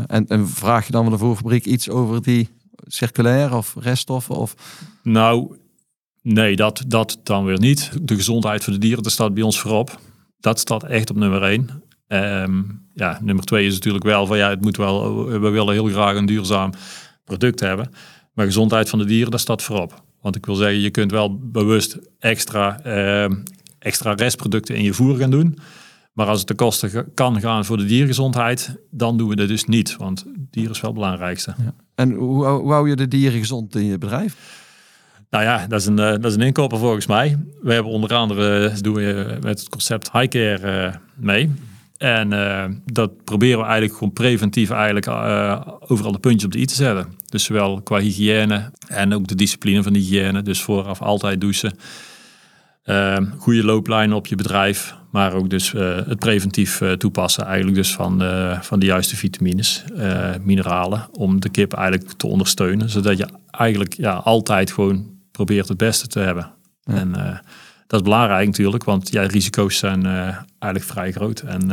En, 0.06 0.26
en 0.26 0.48
vraag 0.48 0.86
je 0.86 0.92
dan 0.92 1.02
van 1.02 1.12
de 1.12 1.18
voerfabriek 1.18 1.64
iets 1.64 1.90
over 1.90 2.22
die 2.22 2.48
circulair 2.86 3.56
of 3.56 3.74
reststoffen? 3.78 4.34
Of... 4.34 4.54
Nou, 5.02 5.56
nee, 6.22 6.56
dat, 6.56 6.84
dat 6.86 7.20
dan 7.22 7.44
weer 7.44 7.58
niet. 7.58 7.90
De 8.02 8.14
gezondheid 8.14 8.64
van 8.64 8.72
de 8.72 8.78
dieren, 8.78 9.02
dat 9.02 9.12
staat 9.12 9.34
bij 9.34 9.42
ons 9.42 9.60
voorop. 9.60 10.00
Dat 10.40 10.58
staat 10.58 10.84
echt 10.84 11.10
op 11.10 11.16
nummer 11.16 11.42
één. 11.42 11.82
Um, 12.08 12.84
ja, 12.94 13.18
nummer 13.22 13.44
twee 13.44 13.66
is 13.66 13.74
natuurlijk 13.74 14.04
wel 14.04 14.26
van 14.26 14.36
ja, 14.36 14.50
het 14.50 14.60
moet 14.60 14.76
wel, 14.76 15.24
we 15.26 15.38
willen 15.38 15.72
heel 15.72 15.86
graag 15.86 16.16
een 16.16 16.26
duurzaam 16.26 16.70
product 17.24 17.60
hebben. 17.60 17.90
Maar 18.32 18.44
gezondheid 18.44 18.88
van 18.88 18.98
de 18.98 19.04
dieren, 19.04 19.30
dat 19.30 19.40
staat 19.40 19.62
voorop. 19.62 20.04
Want 20.20 20.36
ik 20.36 20.46
wil 20.46 20.54
zeggen, 20.54 20.80
je 20.80 20.90
kunt 20.90 21.10
wel 21.10 21.38
bewust 21.38 21.98
extra, 22.18 22.80
uh, 22.86 23.36
extra 23.78 24.12
restproducten 24.12 24.74
in 24.74 24.82
je 24.82 24.92
voer 24.92 25.16
gaan 25.16 25.30
doen. 25.30 25.58
Maar 26.16 26.26
als 26.26 26.38
het 26.38 26.48
de 26.48 26.54
kosten 26.54 27.14
kan 27.14 27.40
gaan 27.40 27.64
voor 27.64 27.76
de 27.76 27.84
diergezondheid, 27.84 28.76
dan 28.90 29.16
doen 29.16 29.28
we 29.28 29.36
dat 29.36 29.48
dus 29.48 29.64
niet. 29.64 29.96
Want 29.96 30.24
dier 30.50 30.70
is 30.70 30.80
wel 30.80 30.90
het 30.90 31.00
belangrijkste. 31.00 31.54
Ja. 31.58 31.74
En 31.94 32.12
hoe, 32.12 32.46
hoe 32.46 32.72
hou 32.72 32.88
je 32.88 32.96
de 32.96 33.08
dieren 33.08 33.38
gezond 33.38 33.74
in 33.74 33.84
je 33.84 33.98
bedrijf? 33.98 34.36
Nou 35.30 35.44
ja, 35.44 35.66
dat 35.66 35.80
is 35.80 35.86
een, 35.86 35.98
eh, 35.98 36.10
dat 36.10 36.24
is 36.24 36.34
een 36.34 36.40
inkoper 36.40 36.78
volgens 36.78 37.06
mij. 37.06 37.38
We 37.62 37.72
hebben 37.72 37.92
onder 37.92 38.14
andere, 38.14 38.72
doen 38.80 38.94
we 38.94 39.38
met 39.42 39.58
het 39.58 39.68
concept 39.68 40.12
high 40.12 40.28
care 40.28 40.86
uh, 40.86 40.94
mee. 41.14 41.50
En 41.96 42.32
uh, 42.32 42.64
dat 42.84 43.24
proberen 43.24 43.58
we 43.58 43.64
eigenlijk 43.64 43.94
gewoon 43.94 44.12
preventief 44.12 44.70
eigenlijk 44.70 45.08
overal 45.90 46.12
de 46.12 46.18
puntjes 46.18 46.44
op 46.44 46.52
de 46.52 46.58
i 46.58 46.66
te 46.66 46.74
zetten. 46.74 47.06
Dus 47.28 47.44
zowel 47.44 47.82
qua 47.82 47.98
hygiëne 47.98 48.70
en 48.88 49.14
ook 49.14 49.26
de 49.26 49.34
discipline 49.34 49.82
van 49.82 49.92
de 49.92 49.98
hygiëne. 49.98 50.42
Dus 50.42 50.62
vooraf 50.62 51.02
altijd 51.02 51.40
douchen. 51.40 51.78
goede 53.38 53.64
looplijnen 53.64 54.16
op 54.16 54.26
je 54.26 54.36
bedrijf. 54.36 54.94
Maar 55.16 55.32
ook 55.32 55.50
dus 55.50 55.72
uh, 55.72 55.96
het 56.06 56.18
preventief 56.18 56.80
uh, 56.80 56.92
toepassen 56.92 57.44
eigenlijk 57.44 57.76
dus 57.76 57.94
van, 57.94 58.22
uh, 58.22 58.60
van 58.60 58.78
de 58.78 58.86
juiste 58.86 59.16
vitamines, 59.16 59.84
mineralen. 60.40 61.08
Om 61.12 61.40
de 61.40 61.48
kip 61.48 61.72
eigenlijk 61.72 62.12
te 62.12 62.26
ondersteunen. 62.26 62.90
Zodat 62.90 63.18
je 63.18 63.28
eigenlijk 63.50 63.94
ja, 63.94 64.12
altijd 64.12 64.72
gewoon 64.72 65.06
probeert 65.30 65.68
het 65.68 65.76
beste 65.76 66.06
te 66.06 66.18
hebben. 66.18 66.52
Ja. 66.80 66.94
En 66.94 67.10
dat 67.86 68.00
is 68.00 68.02
belangrijk 68.02 68.46
natuurlijk. 68.46 68.84
Want 68.84 69.10
ja, 69.10 69.22
risico's 69.22 69.78
zijn 69.78 70.06
eigenlijk 70.58 70.84
vrij 70.84 71.12
groot. 71.12 71.40
En 71.40 71.70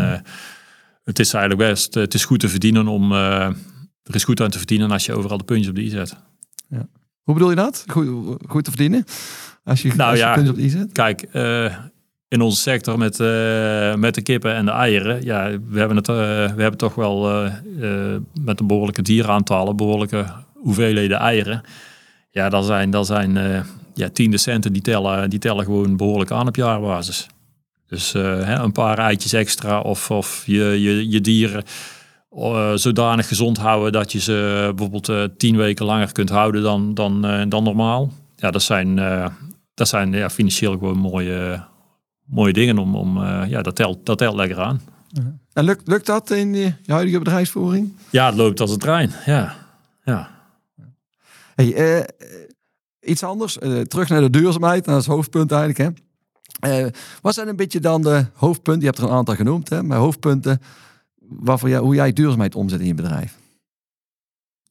het 1.03 1.19
is 1.19 1.33
eigenlijk 1.33 1.69
best, 1.69 1.93
het 1.93 2.13
is 2.13 2.25
goed 2.25 2.39
te 2.39 2.49
verdienen 2.49 2.87
om, 2.87 3.11
er 3.11 3.55
is 4.15 4.23
goed 4.23 4.41
aan 4.41 4.49
te 4.49 4.57
verdienen 4.57 4.91
als 4.91 5.05
je 5.05 5.13
overal 5.13 5.37
de 5.37 5.43
puntjes 5.43 5.69
op 5.69 5.75
de 5.75 5.81
i 5.81 5.89
zet. 5.89 6.15
Ja. 6.69 6.87
Hoe 7.23 7.33
bedoel 7.33 7.49
je 7.49 7.55
dat? 7.55 7.83
Goed, 7.87 8.07
goed 8.47 8.63
te 8.63 8.69
verdienen? 8.69 9.03
Als 9.63 9.81
je, 9.81 9.93
nou 9.95 10.09
als 10.09 10.19
je 10.19 10.25
ja, 10.25 10.33
puntjes 10.33 10.55
op 10.55 10.59
de 10.59 10.65
i 10.65 10.69
zet? 10.69 10.91
Kijk, 10.91 11.27
in 12.33 12.41
onze 12.41 12.61
sector 12.61 12.97
met, 12.97 13.19
uh, 13.19 13.95
met 13.95 14.15
de 14.15 14.21
kippen 14.21 14.55
en 14.55 14.65
de 14.65 14.71
eieren. 14.71 15.23
Ja, 15.23 15.49
we 15.69 15.79
hebben, 15.79 15.97
het, 15.97 16.07
uh, 16.07 16.15
we 16.15 16.61
hebben 16.61 16.77
toch 16.77 16.95
wel 16.95 17.45
uh, 17.45 18.15
met 18.41 18.59
een 18.59 18.67
behoorlijke 18.67 19.01
dieraantallen, 19.01 19.75
behoorlijke 19.75 20.25
hoeveelheden 20.53 21.17
eieren. 21.17 21.61
Ja, 22.29 22.49
dat 22.49 22.65
zijn, 22.65 22.89
dat 22.89 23.05
zijn 23.05 23.65
ja, 23.93 24.09
tiende 24.09 24.37
centen 24.37 24.73
die 24.73 24.81
tellen, 24.81 25.29
die 25.29 25.39
tellen 25.39 25.65
gewoon 25.65 25.97
behoorlijk 25.97 26.31
aan 26.31 26.47
op 26.47 26.55
jaarbasis. 26.55 27.27
Dus 27.87 28.13
hè, 28.13 28.55
een 28.55 28.71
paar 28.71 28.97
eitjes 28.97 29.33
extra 29.33 29.79
of, 29.79 30.11
of 30.11 30.43
je, 30.45 30.63
je, 30.63 31.09
je 31.09 31.21
dieren 31.21 31.63
zodanig 32.75 33.27
gezond 33.27 33.57
houden 33.57 33.91
dat 33.91 34.11
je 34.11 34.19
ze 34.19 34.71
bijvoorbeeld 34.75 35.39
tien 35.39 35.57
weken 35.57 35.85
langer 35.85 36.11
kunt 36.11 36.29
houden 36.29 36.63
dan, 36.63 36.93
dan, 36.93 37.45
dan 37.49 37.63
normaal. 37.63 38.11
Ja, 38.35 38.51
dat 38.51 38.63
zijn, 38.63 38.95
dat 39.73 39.87
zijn 39.87 40.11
ja, 40.11 40.29
financieel 40.29 40.71
gewoon 40.71 40.97
mooie, 40.97 41.63
mooie 42.25 42.53
dingen 42.53 42.77
om, 42.77 42.95
om 42.95 43.17
uh, 43.17 43.43
ja, 43.47 43.61
dat 43.61 43.75
telt, 43.75 44.05
dat 44.05 44.17
telt 44.17 44.35
lekker 44.35 44.59
aan. 44.59 44.81
En 45.53 45.63
lukt, 45.63 45.87
lukt 45.87 46.05
dat 46.05 46.31
in 46.31 46.53
je 46.53 46.73
huidige 46.85 47.19
bedrijfsvoering? 47.19 47.93
Ja, 48.09 48.25
het 48.25 48.35
loopt 48.35 48.59
als 48.59 48.71
een 48.71 48.77
trein. 48.77 49.11
Ja. 49.25 49.55
ja. 50.03 50.29
Hey, 51.55 51.97
uh, 51.97 52.03
iets 52.99 53.23
anders, 53.23 53.57
uh, 53.57 53.81
terug 53.81 54.09
naar 54.09 54.21
de 54.21 54.29
duurzaamheid, 54.29 54.85
dat 54.85 54.99
is 54.99 55.05
het 55.05 55.15
hoofdpunt 55.15 55.51
eigenlijk. 55.51 55.79
Hè? 55.79 56.01
wat 57.21 57.33
zijn 57.33 57.47
een 57.47 57.55
beetje 57.55 57.79
dan 57.79 58.01
de 58.01 58.25
hoofdpunten? 58.33 58.81
Je 58.81 58.87
hebt 58.87 58.97
er 58.97 59.03
een 59.03 59.15
aantal 59.15 59.35
genoemd, 59.35 59.69
hè? 59.69 59.83
maar 59.83 59.97
hoofdpunten 59.97 60.61
waarvoor 61.19 61.69
jij, 61.69 61.79
hoe 61.79 61.95
jij 61.95 62.13
duurzaamheid 62.13 62.55
omzet 62.55 62.79
in 62.79 62.85
je 62.85 62.93
bedrijf. 62.93 63.37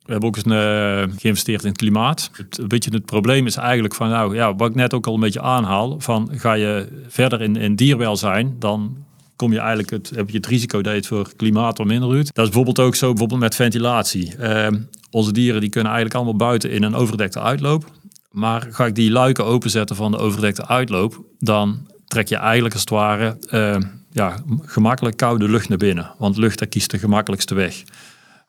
We 0.04 0.12
hebben 0.12 0.28
ook 0.28 0.36
eens 0.36 0.46
uh, 0.46 1.16
geïnvesteerd 1.18 1.62
in 1.62 1.68
het 1.68 1.78
klimaat. 1.78 2.30
Het, 2.32 2.58
een 2.58 2.68
beetje 2.68 2.90
het 2.90 3.04
probleem 3.04 3.46
is 3.46 3.56
eigenlijk 3.56 3.94
van, 3.94 4.08
nou 4.08 4.34
ja, 4.34 4.54
wat 4.54 4.68
ik 4.68 4.74
net 4.74 4.94
ook 4.94 5.06
al 5.06 5.14
een 5.14 5.20
beetje 5.20 5.42
aanhaal, 5.42 6.00
van 6.00 6.30
ga 6.32 6.52
je 6.52 7.02
verder 7.08 7.42
in, 7.42 7.56
in 7.56 7.76
dierwelzijn, 7.76 8.56
dan 8.58 8.96
kom 9.36 9.52
je 9.52 9.58
eigenlijk 9.58 9.90
het, 9.90 10.12
heb 10.14 10.30
je 10.30 10.36
het 10.36 10.46
risico 10.46 10.82
dat 10.82 10.92
je 10.92 10.98
het 10.98 11.06
voor 11.06 11.32
klimaat 11.36 11.78
wat 11.78 11.86
minder 11.86 12.08
doet. 12.08 12.34
Dat 12.34 12.44
is 12.44 12.50
bijvoorbeeld 12.50 12.86
ook 12.86 12.94
zo 12.94 13.08
bijvoorbeeld 13.08 13.40
met 13.40 13.54
ventilatie. 13.54 14.34
Uh, 14.40 14.66
onze 15.10 15.32
dieren 15.32 15.60
die 15.60 15.70
kunnen 15.70 15.92
eigenlijk 15.92 16.20
allemaal 16.20 16.48
buiten 16.48 16.70
in 16.70 16.82
een 16.82 16.94
overdekte 16.94 17.40
uitloop. 17.40 17.90
Maar 18.30 18.66
ga 18.70 18.86
ik 18.86 18.94
die 18.94 19.10
luiken 19.10 19.44
openzetten 19.44 19.96
van 19.96 20.10
de 20.10 20.18
overdekte 20.18 20.66
uitloop, 20.66 21.24
dan 21.38 21.86
trek 22.06 22.28
je 22.28 22.36
eigenlijk 22.36 22.74
als 22.74 22.82
het 22.82 22.90
ware 22.90 23.36
uh, 23.50 23.76
ja, 24.12 24.36
gemakkelijk 24.62 25.16
koude 25.16 25.48
lucht 25.48 25.68
naar 25.68 25.78
binnen. 25.78 26.10
Want 26.18 26.36
lucht 26.36 26.58
daar 26.58 26.68
kiest 26.68 26.90
de 26.90 26.98
gemakkelijkste 26.98 27.54
weg. 27.54 27.82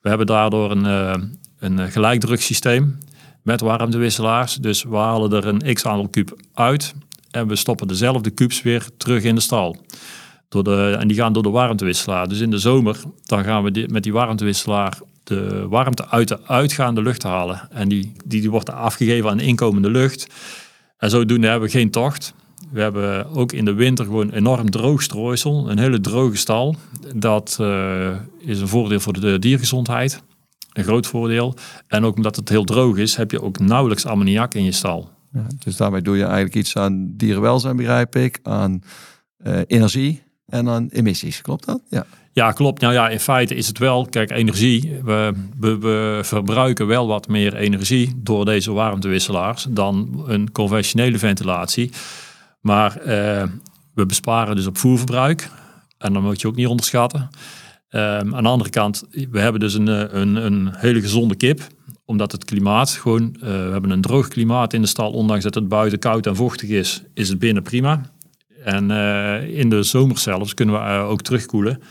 We 0.01 0.09
hebben 0.09 0.27
daardoor 0.27 0.71
een, 0.71 0.85
uh, 0.85 1.13
een 1.63 1.79
eh, 1.79 1.91
gelijkdruksysteem 1.91 2.97
met 3.41 3.61
warmtewisselaars. 3.61 4.55
Dus 4.55 4.83
we 4.83 4.95
halen 4.95 5.31
er 5.31 5.47
een 5.47 5.73
x 5.73 5.85
aantal 5.85 6.07
kuub 6.07 6.39
uit 6.53 6.93
en 7.31 7.47
we 7.47 7.55
stoppen 7.55 7.87
dezelfde 7.87 8.29
kubus 8.29 8.61
weer 8.61 8.87
terug 8.97 9.23
in 9.23 9.35
de 9.35 9.41
stal. 9.41 9.77
Door 10.49 10.63
de, 10.63 10.95
en 10.99 11.07
die 11.07 11.17
gaan 11.17 11.33
door 11.33 11.43
de 11.43 11.49
warmtewisselaar. 11.49 12.27
Dus 12.27 12.39
in 12.39 12.49
de 12.49 12.57
zomer 12.57 12.97
dan 13.23 13.43
gaan 13.43 13.63
we 13.63 13.87
met 13.89 14.03
die 14.03 14.13
warmtewisselaar 14.13 14.97
de 15.23 15.67
warmte 15.67 16.07
uit 16.07 16.27
de 16.27 16.47
uitgaande 16.47 17.01
lucht 17.01 17.23
halen. 17.23 17.67
En 17.71 17.89
die, 17.89 18.13
die, 18.25 18.41
die 18.41 18.51
wordt 18.51 18.71
afgegeven 18.71 19.29
aan 19.29 19.37
de 19.37 19.43
inkomende 19.43 19.91
lucht. 19.91 20.27
En 20.97 21.09
zodoende 21.09 21.47
hebben 21.47 21.67
we 21.67 21.77
geen 21.77 21.91
tocht. 21.91 22.33
We 22.71 22.81
hebben 22.81 23.29
ook 23.29 23.51
in 23.51 23.65
de 23.65 23.73
winter 23.73 24.05
gewoon 24.05 24.29
enorm 24.29 24.69
droog 24.69 25.01
strooisel. 25.01 25.69
Een 25.69 25.79
hele 25.79 26.01
droge 26.01 26.37
stal. 26.37 26.75
Dat 27.15 27.57
uh, 27.61 28.09
is 28.39 28.59
een 28.59 28.67
voordeel 28.67 28.99
voor 28.99 29.19
de 29.19 29.39
diergezondheid 29.39 30.23
een 30.73 30.83
groot 30.83 31.07
voordeel. 31.07 31.55
En 31.87 32.05
ook 32.05 32.15
omdat 32.15 32.35
het 32.35 32.49
heel 32.49 32.63
droog 32.63 32.97
is, 32.97 33.15
heb 33.15 33.31
je 33.31 33.41
ook 33.41 33.59
nauwelijks 33.59 34.05
ammoniak 34.05 34.53
in 34.53 34.63
je 34.63 34.71
stal. 34.71 35.09
Ja, 35.31 35.47
dus 35.63 35.77
daarmee 35.77 36.01
doe 36.01 36.17
je 36.17 36.23
eigenlijk 36.23 36.55
iets 36.55 36.75
aan 36.77 37.13
dierenwelzijn, 37.17 37.75
begrijp 37.75 38.15
ik, 38.15 38.39
aan 38.43 38.81
uh, 39.43 39.59
energie 39.67 40.23
en 40.45 40.69
aan 40.69 40.87
emissies. 40.89 41.41
Klopt 41.41 41.65
dat? 41.65 41.81
Ja. 41.89 42.05
Ja, 42.33 42.51
klopt. 42.51 42.81
Nou 42.81 42.93
ja, 42.93 43.09
in 43.09 43.19
feite 43.19 43.55
is 43.55 43.67
het 43.67 43.77
wel, 43.77 44.07
kijk, 44.09 44.31
energie. 44.31 44.99
We, 45.03 45.33
we, 45.59 45.77
we, 45.77 46.19
verbruiken 46.23 46.87
wel 46.87 47.07
wat 47.07 47.27
meer 47.27 47.55
energie 47.55 48.13
door 48.15 48.45
deze 48.45 48.71
warmtewisselaars 48.71 49.67
dan 49.69 50.23
een 50.27 50.51
conventionele 50.51 51.17
ventilatie. 51.17 51.91
Maar 52.61 52.97
uh, 52.99 53.05
we 53.93 54.05
besparen 54.05 54.55
dus 54.55 54.67
op 54.67 54.77
voerverbruik. 54.77 55.49
En 55.97 56.13
dat 56.13 56.21
moet 56.21 56.41
je 56.41 56.47
ook 56.47 56.55
niet 56.55 56.67
onderschatten. 56.67 57.29
Um, 57.95 58.35
aan 58.35 58.43
de 58.43 58.49
andere 58.49 58.69
kant, 58.69 59.03
we 59.31 59.39
hebben 59.39 59.59
dus 59.59 59.73
een, 59.73 59.87
eh, 59.87 60.03
een, 60.09 60.35
een 60.35 60.69
hele 60.75 61.01
gezonde 61.01 61.35
kip 61.35 61.61
omdat 62.05 62.31
het 62.31 62.45
klimaat 62.45 62.89
gewoon, 62.89 63.35
uh, 63.35 63.41
we 63.41 63.47
hebben 63.47 63.89
een 63.89 64.01
droog 64.01 64.27
klimaat 64.27 64.73
in 64.73 64.81
de 64.81 64.87
stal, 64.87 65.11
ondanks 65.11 65.43
dat 65.43 65.55
het 65.55 65.67
buiten 65.67 65.99
koud 65.99 66.25
en 66.25 66.35
vochtig 66.35 66.69
is, 66.69 67.03
is 67.13 67.29
het 67.29 67.39
binnen 67.39 67.63
prima. 67.63 68.01
En 68.63 68.89
uh, 68.89 69.57
in 69.59 69.69
de 69.69 69.83
zomer 69.83 70.17
zelfs 70.17 70.53
kunnen 70.53 70.75
we 70.75 70.97
ook 70.97 71.21
terugkoelen. 71.21 71.81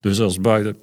Dus 0.00 0.20
als 0.20 0.40
buiten 0.40 0.76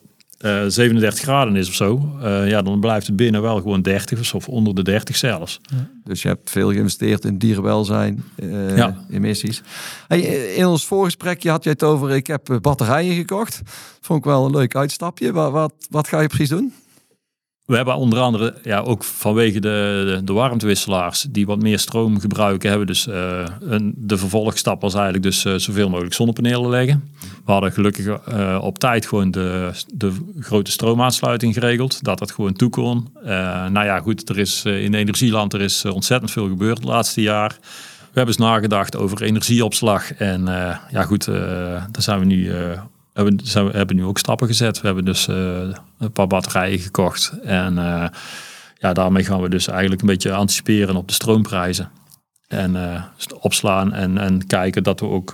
uh, 0.45 0.65
eh, 0.65 0.71
37 0.71 1.23
graden 1.23 1.55
is 1.55 1.67
of 1.67 1.73
zo, 1.73 2.15
uh, 2.21 2.49
ja, 2.49 2.61
dan 2.61 2.79
blijft 2.79 3.07
het 3.07 3.15
binnen 3.15 3.41
wel 3.41 3.55
gewoon 3.55 3.81
30 3.81 4.33
of 4.33 4.47
onder 4.47 4.75
de 4.75 4.83
30 4.83 5.15
zelfs. 5.15 5.59
Ja. 5.61 5.89
Dus 6.03 6.21
je 6.21 6.27
hebt 6.27 6.49
veel 6.49 6.71
geïnvesteerd 6.71 7.25
in 7.25 7.37
dierenwelzijn, 7.37 8.23
uh, 8.37 8.77
ja. 8.77 9.05
emissies. 9.11 9.61
Hey, 10.07 10.19
in 10.55 10.65
ons 10.65 10.85
voorgesprekje 10.85 11.49
had 11.49 11.63
jij 11.63 11.71
het 11.71 11.83
over, 11.83 12.11
ik 12.11 12.27
heb 12.27 12.59
batterijen 12.61 13.15
gekocht. 13.15 13.61
Vond 14.01 14.19
ik 14.19 14.25
wel 14.25 14.45
een 14.45 14.51
leuk 14.51 14.75
uitstapje. 14.75 15.31
Wat, 15.31 15.51
wat, 15.51 15.73
wat 15.89 16.07
ga 16.07 16.21
je 16.21 16.27
precies 16.27 16.49
doen? 16.49 16.73
We 17.69 17.75
hebben 17.75 17.95
onder 17.95 18.19
andere, 18.19 18.53
ja, 18.63 18.79
ook 18.79 19.03
vanwege 19.03 19.59
de, 19.59 20.21
de, 20.23 20.33
warmtewisselaars 20.33 21.25
die 21.29 21.45
wat 21.45 21.61
meer 21.61 21.79
stroom 21.79 22.19
gebruiken, 22.19 22.69
hebben 22.69 22.87
dus 22.87 23.07
uh, 23.07 23.45
een, 23.59 23.93
de 23.97 24.17
vervolgstap 24.17 24.81
was 24.81 24.93
eigenlijk 24.93 25.23
dus 25.23 25.45
uh, 25.45 25.53
zoveel 25.55 25.89
mogelijk 25.89 26.13
zonnepanelen 26.13 26.69
leggen. 26.69 27.11
We 27.45 27.51
hadden 27.51 27.71
gelukkig 27.71 28.05
uh, 28.05 28.59
op 28.61 28.79
tijd 28.79 29.05
gewoon 29.05 29.31
de, 29.31 29.71
de 29.93 30.11
grote 30.39 30.71
stroomaansluiting 30.71 31.53
geregeld, 31.53 32.03
dat 32.03 32.19
dat 32.19 32.31
gewoon 32.31 32.53
toe 32.53 32.69
kon. 32.69 33.07
nou 33.23 33.85
ja, 33.85 33.99
goed, 33.99 34.29
er 34.29 34.37
is 34.37 34.65
in 34.65 34.93
energieland 34.93 35.53
er 35.53 35.61
is 35.61 35.85
ontzettend 35.85 36.31
veel 36.31 36.47
gebeurd 36.47 36.77
het 36.77 36.87
laatste 36.87 37.21
jaar. 37.21 37.57
We 37.99 38.19
hebben 38.19 38.35
eens 38.35 38.45
nagedacht 38.45 38.97
over 38.97 39.21
energieopslag 39.21 40.13
en 40.13 40.45
ja 40.91 41.03
goed, 41.03 41.25
daar 41.25 41.89
zijn 41.97 42.19
we 42.19 42.25
nu 42.25 42.51
hebben, 43.13 43.37
we 43.71 43.77
hebben 43.77 43.95
nu 43.95 44.03
ook 44.03 44.17
stappen 44.17 44.47
gezet. 44.47 44.81
We 44.81 44.85
hebben 44.85 45.05
dus 45.05 45.27
uh, 45.27 45.35
een 45.97 46.11
paar 46.11 46.27
batterijen 46.27 46.79
gekocht. 46.79 47.33
En 47.43 47.73
uh, 47.73 48.07
ja, 48.73 48.93
daarmee 48.93 49.23
gaan 49.23 49.41
we 49.41 49.49
dus 49.49 49.67
eigenlijk 49.67 50.01
een 50.01 50.07
beetje 50.07 50.33
anticiperen 50.33 50.95
op 50.95 51.07
de 51.07 51.13
stroomprijzen. 51.13 51.91
En 52.47 52.75
uh, 52.75 53.03
opslaan 53.39 53.93
en, 53.93 54.17
en 54.17 54.47
kijken 54.47 54.83
dat 54.83 54.99
we 54.99 55.05
ook 55.05 55.33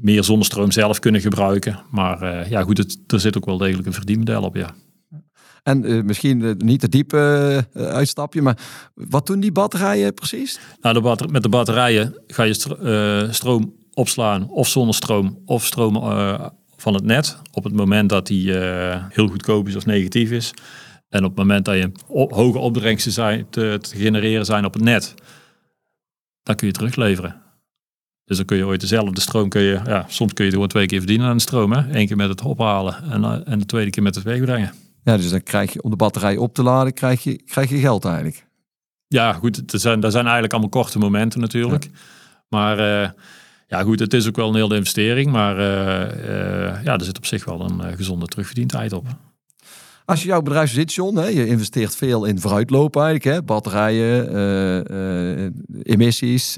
meer 0.00 0.24
zonnestroom 0.24 0.70
zelf 0.70 0.98
kunnen 0.98 1.20
gebruiken. 1.20 1.80
Maar 1.90 2.48
ja, 2.50 2.62
goed, 2.62 2.78
het, 2.78 2.98
er 3.06 3.20
zit 3.20 3.36
ook 3.36 3.44
wel 3.44 3.58
degelijk 3.58 3.86
een 3.86 3.92
verdienmodel 3.92 4.42
op, 4.42 4.56
ja. 4.56 4.74
En 5.62 6.06
misschien 6.06 6.54
niet 6.58 6.80
te 6.80 6.88
diepe 6.88 7.66
uitstapje, 7.74 8.42
maar 8.42 8.58
wat 8.94 9.26
doen 9.26 9.40
die 9.40 9.52
batterijen 9.52 10.14
precies? 10.14 10.60
Nou, 10.80 10.94
de 10.94 11.00
batter 11.00 11.30
met 11.30 11.42
de 11.42 11.48
batterijen 11.48 12.22
ga 12.26 12.42
je 12.42 13.28
stroom 13.30 13.74
opslaan 13.94 14.48
of 14.48 14.68
zonnestroom 14.68 15.38
of 15.44 15.64
stroom 15.64 15.96
van 16.82 16.94
het 16.94 17.04
net. 17.04 17.38
Op 17.52 17.64
het 17.64 17.72
moment 17.72 18.08
dat 18.08 18.26
die 18.26 18.48
uh, 18.48 19.04
heel 19.08 19.28
goedkoop 19.28 19.68
is 19.68 19.76
of 19.76 19.86
negatief 19.86 20.30
is. 20.30 20.54
En 21.08 21.24
op 21.24 21.30
het 21.30 21.38
moment 21.38 21.64
dat 21.64 21.76
je 21.76 21.92
op, 22.06 22.32
hoge 22.32 22.58
opbrengsten 22.58 23.12
zijn, 23.12 23.46
te, 23.50 23.78
te, 23.80 23.96
genereren 23.96 24.44
zijn 24.44 24.64
op 24.64 24.74
het 24.74 24.82
net. 24.82 25.14
Dan 26.42 26.54
kun 26.54 26.66
je 26.66 26.72
terugleveren. 26.72 27.42
Dus 28.24 28.36
dan 28.36 28.46
kun 28.46 28.56
je 28.56 28.66
ooit 28.66 28.80
dezelfde 28.80 29.20
stroom, 29.20 29.48
kun 29.48 29.62
je, 29.62 29.80
ja, 29.84 30.04
soms 30.08 30.32
kun 30.32 30.44
je 30.44 30.50
gewoon 30.50 30.68
twee 30.68 30.86
keer 30.86 30.98
verdienen 30.98 31.26
aan 31.26 31.36
de 31.36 31.42
stroom. 31.42 31.72
Hè? 31.72 31.98
Eén 31.98 32.06
keer 32.06 32.16
met 32.16 32.28
het 32.28 32.42
ophalen 32.42 33.02
en, 33.10 33.22
uh, 33.22 33.38
en 33.44 33.58
de 33.58 33.66
tweede 33.66 33.90
keer 33.90 34.02
met 34.02 34.14
het 34.14 34.24
wegbrengen. 34.24 34.72
Ja, 35.04 35.16
dus 35.16 35.30
dan 35.30 35.42
krijg 35.42 35.72
je, 35.72 35.82
om 35.82 35.90
de 35.90 35.96
batterij 35.96 36.36
op 36.36 36.54
te 36.54 36.62
laden, 36.62 36.92
krijg 36.92 37.22
je, 37.22 37.42
krijg 37.42 37.70
je 37.70 37.78
geld 37.78 38.04
eigenlijk. 38.04 38.46
Ja, 39.06 39.32
goed, 39.32 39.72
er 39.72 39.78
zijn, 39.78 40.00
dat 40.00 40.12
zijn 40.12 40.24
eigenlijk 40.24 40.52
allemaal 40.52 40.70
korte 40.70 40.98
momenten 40.98 41.40
natuurlijk. 41.40 41.90
Maar 42.48 42.78
uh, 42.78 43.10
ja, 43.72 43.82
goed, 43.82 44.00
het 44.00 44.14
is 44.14 44.28
ook 44.28 44.36
wel 44.36 44.48
een 44.48 44.54
hele 44.54 44.76
investering, 44.76 45.30
maar 45.30 45.58
uh, 45.58 46.84
ja, 46.84 46.96
er 46.96 47.04
zit 47.04 47.16
op 47.16 47.26
zich 47.26 47.44
wel 47.44 47.60
een 47.60 47.80
uh, 47.80 47.96
gezonde 47.96 48.26
terugverdientijd 48.26 48.92
op. 48.92 49.06
Als 50.04 50.22
je 50.22 50.28
jouw 50.28 50.42
bedrijf 50.42 50.70
zit, 50.70 50.94
John, 50.94 51.16
hè, 51.16 51.26
je 51.26 51.46
investeert 51.46 51.96
veel 51.96 52.24
in 52.24 52.40
vooruitlopen 52.40 53.02
eigenlijk, 53.02 53.36
hè, 53.36 53.42
batterijen, 53.42 54.26
emissies, 55.82 56.56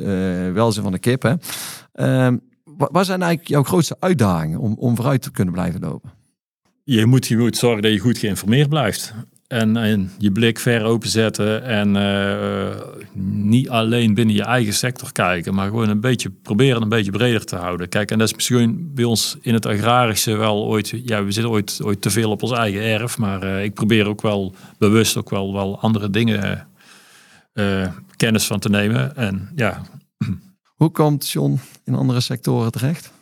welzijn 0.53 0.85
van 0.85 0.93
de 0.93 0.99
kip. 0.99 1.23
Hè. 1.23 1.35
Ehm, 1.93 2.37
wat 2.77 3.07
zijn 3.07 3.23
eigenlijk 3.23 3.51
jouw 3.51 3.63
grootste 3.63 3.97
uitdagingen 3.99 4.59
om, 4.59 4.75
om 4.79 4.97
vooruit 4.97 5.23
te 5.23 5.31
kunnen 5.31 5.55
blijven 5.55 5.81
lopen? 5.81 6.11
Je 6.85 7.07
moet, 7.07 7.27
je 7.27 7.37
moet 7.37 7.57
zorgen 7.57 7.83
dat 7.83 7.93
je 7.93 7.99
goed 7.99 8.19
geïnformeerd 8.19 8.69
blijft. 8.69 9.15
En, 9.55 9.77
en, 9.77 10.11
je 10.19 10.33
blik 10.33 10.59
ver 10.59 10.83
openzetten 10.85 11.65
en 11.65 11.97
uh, 11.97 12.81
niet 13.33 13.69
alleen 13.69 14.15
binnen 14.15 14.35
je 14.35 14.43
eigen 14.43 14.73
sector 14.73 15.13
kijken, 15.13 15.55
maar 15.55 15.67
gewoon 15.67 15.89
een 15.89 16.01
beetje 16.01 16.31
proberen 16.31 16.83
een 16.83 16.89
beetje 16.89 17.11
breder 17.11 17.45
te 17.45 17.57
houden. 17.57 17.89
Kijk, 17.89 18.11
en 18.11 18.19
dat 18.19 18.29
is 18.29 18.35
misschien 18.35 18.91
bij 18.95 19.05
ons 19.05 19.37
in 19.41 19.55
het 19.55 19.67
agrarische 19.67 20.37
wel 20.37 20.65
ooit, 20.65 20.89
ja, 21.05 21.25
we 21.25 21.33
zitten 21.33 21.53
ooit, 21.53 21.81
ooit 21.83 22.01
te 22.01 22.11
veel 22.11 22.31
op 22.31 22.43
ons 22.43 22.53
eigen 22.53 22.83
erf, 22.83 23.19
maar 23.19 23.45
uh, 23.45 23.65
ik 23.65 23.75
probeer 23.75 24.09
ook 24.09 24.23
wel 24.23 24.55
bewust 24.79 25.17
ook 25.17 25.31
wel, 25.31 25.53
wel 25.53 25.81
andere 25.81 26.11
dingen 26.11 26.69
uh, 27.55 27.89
kennis 28.17 28.47
van 28.47 28.59
te 28.59 28.69
nemen. 28.69 29.17
En 29.17 29.51
ja. 29.55 29.81
Hoe 30.81 30.91
komt 30.91 31.31
John 31.31 31.61
in 31.85 31.95
andere 31.95 32.21
sectoren 32.21 32.73
terecht? 32.73 33.13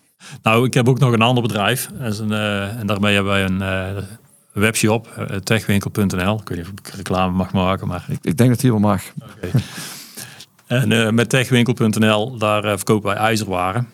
Nou, 0.43 0.67
ik 0.67 0.75
heb 0.75 0.89
ook 0.89 0.99
nog 0.99 1.13
een 1.13 1.23
ander 1.23 1.43
bedrijf. 1.43 1.91
Is 2.01 2.19
een, 2.19 2.33
eh, 2.33 2.79
en 2.79 2.87
daarmee 2.87 3.15
hebben 3.15 3.33
wij 3.33 3.45
een 3.45 4.05
webshop, 4.53 5.15
uh, 5.19 5.37
techwinkel.nl. 5.37 6.39
Ik 6.41 6.49
weet 6.49 6.59
niet 6.59 6.67
of 6.67 6.73
ik 6.73 6.95
reclame 6.95 7.37
mag 7.37 7.53
maken, 7.53 7.89
maar... 7.89 8.05
Ik, 8.09 8.19
ik 8.23 8.37
denk 8.37 8.39
dat 8.39 8.49
het 8.49 8.61
hier 8.61 8.71
wel 8.71 8.81
mag. 8.81 9.03
Okay. 9.37 9.63
en 10.67 11.15
met 11.15 11.29
techwinkel.nl, 11.29 12.39
daar 12.39 12.63
verkopen 12.63 13.09
wij 13.09 13.19
ijzerwaren. 13.19 13.89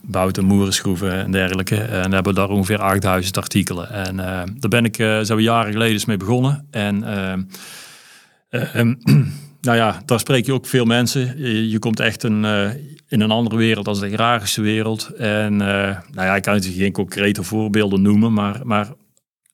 bouten, 0.00 0.44
moeren, 0.44 0.72
schroeven 0.72 1.12
en 1.12 1.30
dergelijke. 1.30 1.76
En 1.76 2.12
hebben 2.12 2.34
daar 2.34 2.48
ongeveer 2.48 2.78
8000 2.78 3.36
artikelen. 3.36 3.90
En 3.90 4.16
daar 4.58 4.70
ben 4.70 4.84
ik, 4.84 4.96
zijn 4.96 5.36
we 5.36 5.42
jaren 5.42 5.72
geleden 5.72 5.92
eens 5.92 6.04
mee 6.04 6.16
begonnen. 6.16 6.66
En... 6.70 6.98
nou 9.60 9.76
ja, 9.76 10.02
daar 10.04 10.20
spreek 10.20 10.46
je 10.46 10.52
ook 10.52 10.66
veel 10.66 10.84
mensen. 10.84 11.38
Je, 11.38 11.70
je 11.70 11.78
komt 11.78 12.00
echt 12.00 12.22
een, 12.22 12.44
in 13.10 13.20
een 13.20 13.30
andere 13.30 13.56
wereld 13.56 13.88
als 13.88 14.00
de 14.00 14.06
agrarische 14.06 14.60
wereld. 14.60 15.08
En 15.08 15.52
uh, 15.52 15.58
nou 15.58 16.26
ja, 16.26 16.36
ik 16.36 16.42
kan 16.42 16.54
natuurlijk 16.54 16.82
geen 16.82 16.92
concrete 16.92 17.42
voorbeelden 17.42 18.02
noemen, 18.02 18.32
maar, 18.32 18.60
maar 18.64 18.88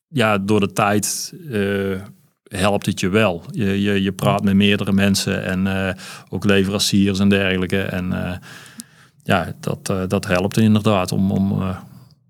ja, 0.07 0.37
door 0.37 0.59
de 0.59 0.73
tijd 0.73 1.33
uh, 1.49 2.01
helpt 2.43 2.85
het 2.85 2.99
je 2.99 3.09
wel. 3.09 3.43
Je, 3.51 3.81
je, 3.81 4.03
je 4.03 4.11
praat 4.11 4.43
met 4.43 4.55
meerdere 4.55 4.91
mensen 4.91 5.43
en 5.43 5.65
uh, 5.65 5.89
ook 6.29 6.45
leveranciers 6.45 7.19
en 7.19 7.29
dergelijke. 7.29 7.81
En 7.81 8.39
ja, 9.23 9.53
dat, 9.59 10.09
dat 10.09 10.25
helpt 10.27 10.57
inderdaad 10.57 11.11
om, 11.11 11.31
om, 11.31 11.61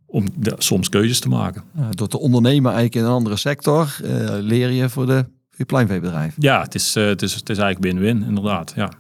om 0.06 0.28
de, 0.36 0.54
soms 0.58 0.90
keuzes 0.90 1.20
te 1.20 1.30
maken. 1.30 1.64
door 1.90 2.08
te 2.08 2.20
ondernemen 2.20 2.72
eigenlijk 2.72 2.96
in 2.96 3.04
een 3.04 3.18
andere 3.18 3.36
sector 3.36 3.96
leer 4.42 4.72
je 4.72 4.90
voor 4.90 5.06
de 5.06 5.26
je 5.56 5.66
pluimveebedrijf. 5.66 6.36
Ja, 6.38 6.62
het 6.62 6.76
is, 6.76 6.96
het 6.96 7.22
is, 7.22 7.34
het 7.34 7.50
is 7.50 7.58
eigenlijk 7.58 7.94
win-win, 7.94 8.24
inderdaad. 8.28 8.74
Ja. 8.76 8.92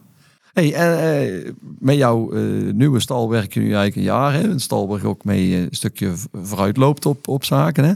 Hey, 0.53 0.74
en 0.74 1.57
met 1.79 1.96
jouw 1.96 2.31
nieuwe 2.72 3.00
stal 3.00 3.29
werk 3.29 3.53
je 3.53 3.60
nu 3.60 3.65
eigenlijk 3.65 3.96
een 3.96 4.01
jaar. 4.01 4.34
Hè? 4.34 4.43
Een 4.43 4.60
stal 4.60 4.88
waar 4.88 5.01
je 5.01 5.07
ook 5.07 5.24
mee 5.24 5.55
een 5.55 5.67
stukje 5.72 6.13
vooruit 6.34 6.77
loopt 6.77 7.05
op, 7.05 7.27
op 7.27 7.43
zaken. 7.43 7.84
Hè? 7.84 7.93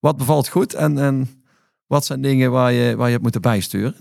Wat 0.00 0.16
bevalt 0.16 0.48
goed 0.48 0.74
en, 0.74 0.98
en 0.98 1.42
wat 1.86 2.04
zijn 2.04 2.22
dingen 2.22 2.50
waar 2.50 2.72
je, 2.72 2.96
waar 2.96 3.06
je 3.06 3.12
hebt 3.12 3.22
moeten 3.22 3.40
bijsturen? 3.40 3.94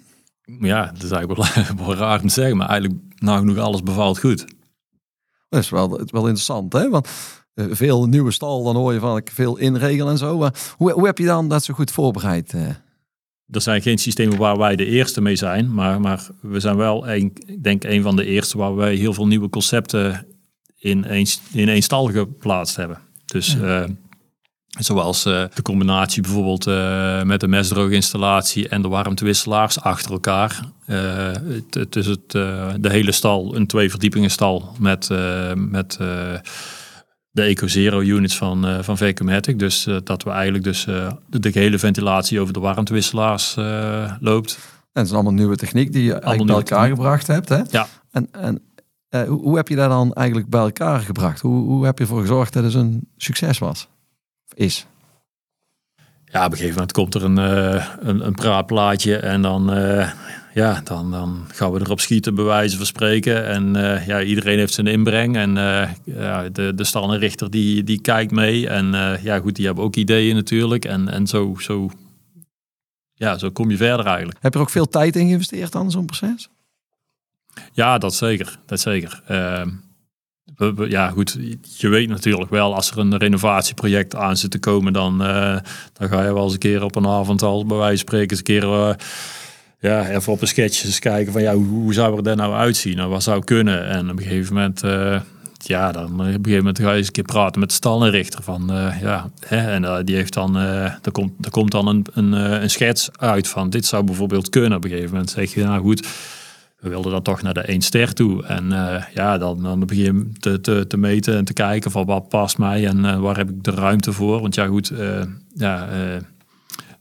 Ja, 0.60 0.86
dat 0.86 1.04
is 1.04 1.12
eigenlijk 1.12 1.54
wel, 1.56 1.66
wel 1.86 1.96
raar 1.96 2.22
om 2.22 2.28
te 2.28 2.34
zeggen, 2.34 2.58
maar 2.58 2.70
eigenlijk 2.70 3.02
nagenoeg 3.16 3.58
alles 3.58 3.84
bevalt 3.84 4.20
goed. 4.20 4.46
Dat 5.50 5.64
is 5.64 5.70
wel, 5.70 5.90
wel 5.90 6.22
interessant, 6.22 6.74
hè? 6.74 6.90
Want 6.90 7.10
uh, 7.54 7.66
veel 7.70 8.06
nieuwe 8.06 8.32
stal, 8.32 8.64
dan 8.64 8.76
hoor 8.76 8.94
je 8.94 9.00
van 9.00 9.18
ik 9.18 9.32
veel 9.34 9.58
inregelen 9.58 10.12
en 10.12 10.18
zo. 10.18 10.50
hoe, 10.78 10.92
hoe 10.92 11.06
heb 11.06 11.18
je 11.18 11.26
dan 11.26 11.48
dat 11.48 11.64
zo 11.64 11.74
goed 11.74 11.92
voorbereid? 11.92 12.54
er 13.50 13.62
zijn 13.62 13.82
geen 13.82 13.98
systemen 13.98 14.38
waar 14.38 14.58
wij 14.58 14.76
de 14.76 14.86
eerste 14.86 15.22
mee 15.22 15.36
zijn, 15.36 15.74
maar, 15.74 16.02
maar 16.02 16.28
we 16.42 16.60
zijn 16.60 16.76
wel, 16.76 17.08
een, 17.10 17.34
ik 17.46 17.64
denk, 17.64 17.84
een 17.84 18.02
van 18.02 18.16
de 18.16 18.26
eerste 18.26 18.58
waar 18.58 18.76
wij 18.76 18.96
heel 18.96 19.14
veel 19.14 19.28
nieuwe 19.28 19.50
concepten 19.50 20.28
in 20.78 21.06
één, 21.06 21.28
in 21.52 21.70
één 21.70 21.82
stal 21.82 22.06
geplaatst 22.06 22.76
hebben. 22.76 23.00
Dus 23.26 23.54
ja. 23.54 23.82
uh, 23.82 23.90
zoals 24.78 25.26
uh, 25.26 25.44
de 25.54 25.62
combinatie 25.62 26.22
bijvoorbeeld 26.22 26.68
uh, 26.68 27.24
met 27.24 27.40
de 27.40 27.48
mesdrooginstallatie 27.48 28.70
en 28.70 28.82
de 28.82 28.88
warmtewisselaars 28.88 29.82
achter 29.82 30.12
elkaar. 30.12 30.60
het, 30.86 31.74
het, 31.74 31.96
is 31.96 32.06
het, 32.06 32.32
de 32.32 32.90
hele 32.90 33.12
stal, 33.12 33.56
een 33.56 33.68
twee 33.68 33.90
verdiepingen 33.90 34.32
stal 34.32 34.76
met, 34.80 35.10
met 35.56 35.98
de 37.38 37.44
Eco-Zero 37.44 38.02
units 38.02 38.38
van, 38.38 38.66
uh, 38.66 38.78
van 38.82 38.98
Vacuumatic. 38.98 39.60
Dus 39.60 39.86
uh, 39.88 39.98
dat 40.04 40.24
we 40.24 40.30
eigenlijk 40.30 40.64
dus 40.64 40.86
uh, 40.86 41.12
de, 41.28 41.52
gehele 41.52 41.80
ventilatie 41.80 42.40
over 42.40 42.54
de 42.54 42.60
warmtewisselaars 42.60 43.56
loopt. 44.20 44.58
En 44.94 45.04
het 45.04 45.06
is 45.06 45.14
allemaal 45.14 45.34
nieuwe 45.34 45.56
techniek 45.56 45.92
die 45.92 46.04
je 46.04 46.12
eigenlijk 46.12 46.46
bij 46.46 46.56
elkaar 46.56 46.80
techniek. 46.80 46.96
gebracht 46.96 47.28
hebt. 47.28 47.50
Hè? 47.50 47.62
Ja. 47.70 47.88
En, 48.12 48.28
en 48.32 48.62
hoe, 49.28 49.42
hoe, 49.42 49.56
heb 49.56 49.68
je 49.68 49.76
dat 49.76 49.90
dan 49.90 50.14
eigenlijk 50.14 50.50
bij 50.50 50.62
elkaar 50.62 51.00
gebracht? 51.00 51.42
Hoe, 51.42 51.64
hoe 51.66 51.86
heb 51.86 51.98
je 51.98 52.04
ervoor 52.04 52.22
gezorgd 52.22 52.54
dat 52.54 52.64
het 52.64 52.74
een 52.74 53.10
succes 53.18 53.58
was? 53.58 53.88
Is? 54.58 54.86
Ja, 56.26 56.46
op 56.46 56.52
een 56.52 56.58
gegeven 56.58 56.74
moment 56.74 56.92
komt 56.92 57.16
er 57.16 57.24
een, 57.24 57.38
een, 58.08 58.26
een 58.26 58.36
praatplaatje 58.36 59.18
en 59.18 59.42
dan 59.42 59.70
ja, 60.58 60.82
dan, 60.84 61.12
dan 61.12 61.46
gaan 61.48 61.72
we 61.72 61.80
erop 61.80 62.00
schieten, 62.00 62.36
bewijzen 62.36 62.78
van 62.78 62.86
spreken. 62.86 63.46
En 63.46 63.76
uh, 63.76 64.08
ja, 64.08 64.22
iedereen 64.22 64.58
heeft 64.58 64.74
zijn 64.74 64.88
inbreng. 64.88 65.36
En 65.36 65.56
uh, 65.56 65.90
ja, 66.04 66.50
de, 66.50 66.74
de 66.76 66.84
stallenrichter 66.84 67.52
die, 67.52 67.84
die 67.84 68.02
kijkt 68.02 68.32
mee. 68.32 68.70
En 68.70 68.94
uh, 68.94 69.24
ja, 69.24 69.40
goed, 69.40 69.56
die 69.56 69.66
hebben 69.66 69.84
ook 69.84 69.96
ideeën 69.96 70.36
natuurlijk. 70.36 70.86
En, 70.86 71.10
en 71.10 71.28
zo, 71.28 71.56
zo, 71.60 71.90
ja, 73.14 73.38
zo 73.38 73.52
kom 73.52 73.70
je 73.70 73.78
verder 73.78 74.06
eigenlijk. 74.06 74.38
Heb 74.42 74.52
je 74.52 74.60
er 74.60 74.66
ook 74.66 74.72
veel 74.72 74.88
tijd 74.88 75.16
in 75.16 75.26
geïnvesteerd 75.28 75.76
aan 75.76 75.92
zo'n 75.92 76.06
proces? 76.06 76.50
Ja, 77.72 77.98
dat 77.98 78.14
zeker. 78.14 78.60
Dat 78.66 78.80
zeker. 78.80 79.22
Ja, 80.88 81.10
goed, 81.10 81.38
je 81.78 81.88
weet 81.88 82.10
natuurlijk 82.10 82.50
wel, 82.50 82.76
als 82.76 82.92
er 82.92 82.98
een 82.98 83.18
renovatieproject 83.18 84.16
aan 84.16 84.38
zit 84.38 84.52
te 84.52 84.60
komen, 84.60 84.94
dan, 84.94 85.18
dan 85.94 86.10
ga 86.10 86.24
je 86.24 86.34
wel 86.34 86.44
eens 86.44 86.54
een 86.54 86.60
keer 86.60 86.84
op 86.84 86.96
een 86.96 87.08
avond 87.08 87.42
al, 87.42 87.66
bij 87.66 87.78
wijze 87.78 87.98
van 87.98 88.08
spreken, 88.08 88.30
eens 88.30 88.38
een 88.38 88.44
keer 88.44 88.96
ja, 89.80 90.10
even 90.10 90.34
op 90.34 90.42
een 90.42 90.48
sketch 90.48 90.84
eens 90.84 91.00
kijken 91.00 91.34
van 91.34 91.42
ja, 91.42 91.54
hoe, 91.54 91.94
zou 91.94 92.18
er 92.18 92.24
daar 92.24 92.36
nou 92.36 92.54
uitzien? 92.54 92.96
Nou, 92.96 93.10
wat 93.10 93.24
zou 93.24 93.44
kunnen? 93.44 93.88
En 93.88 94.10
op 94.10 94.18
een 94.18 94.24
gegeven 94.24 94.54
moment, 94.54 94.84
uh, 94.84 95.20
ja, 95.58 95.92
dan 95.92 96.04
op 96.04 96.20
een 96.20 96.26
gegeven 96.26 96.58
moment 96.58 96.80
ga 96.80 96.92
je 96.92 96.98
eens 96.98 97.08
een 97.08 97.14
keer 97.14 97.24
praten 97.24 97.60
met 97.60 97.70
de 97.70 97.76
stallenrichter 97.76 98.44
van 98.44 98.64
ja, 99.02 99.30
hè, 99.48 99.72
en 99.72 100.06
die 100.06 100.16
heeft 100.16 100.34
dan, 100.34 100.56
er, 100.56 101.12
komt, 101.12 101.46
er 101.46 101.52
komt 101.52 101.72
dan 101.72 101.88
een, 101.88 102.06
een, 102.14 102.32
een 102.32 102.70
schets 102.70 103.10
uit 103.18 103.48
van 103.48 103.70
dit 103.70 103.86
zou 103.86 104.04
bijvoorbeeld 104.04 104.50
kunnen. 104.50 104.78
Op 104.78 104.84
een 104.84 104.90
gegeven 104.90 105.12
moment 105.12 105.30
zeg 105.30 105.54
je, 105.54 105.64
nou 105.64 105.82
goed, 105.82 106.08
we 106.80 106.90
wilden 106.90 107.12
dan 107.12 107.22
toch 107.22 107.42
naar 107.42 107.54
de 107.54 107.62
één 107.62 107.82
ster 107.82 108.14
toe. 108.14 108.46
En 108.46 108.70
ja, 109.14 109.38
dan, 109.38 109.64
dan 109.64 109.80
begin 109.80 110.04
je 110.04 110.32
te, 110.40 110.62
te, 110.62 110.86
te, 110.88 110.98
meten 110.98 111.36
en 111.36 111.46
te 111.46 111.54
kijken 111.54 111.92
van 111.92 112.06
wat 112.06 112.30
past 112.30 112.58
mij 112.58 112.88
en 112.88 113.22
waar 113.22 113.38
heb 113.38 113.50
ik 113.50 113.64
de 113.64 113.72
ruimte 113.72 114.14
voor. 114.14 114.42
Want 114.42 114.56
ja, 114.56 114.66
goed, 114.68 114.94
ja 115.54 115.88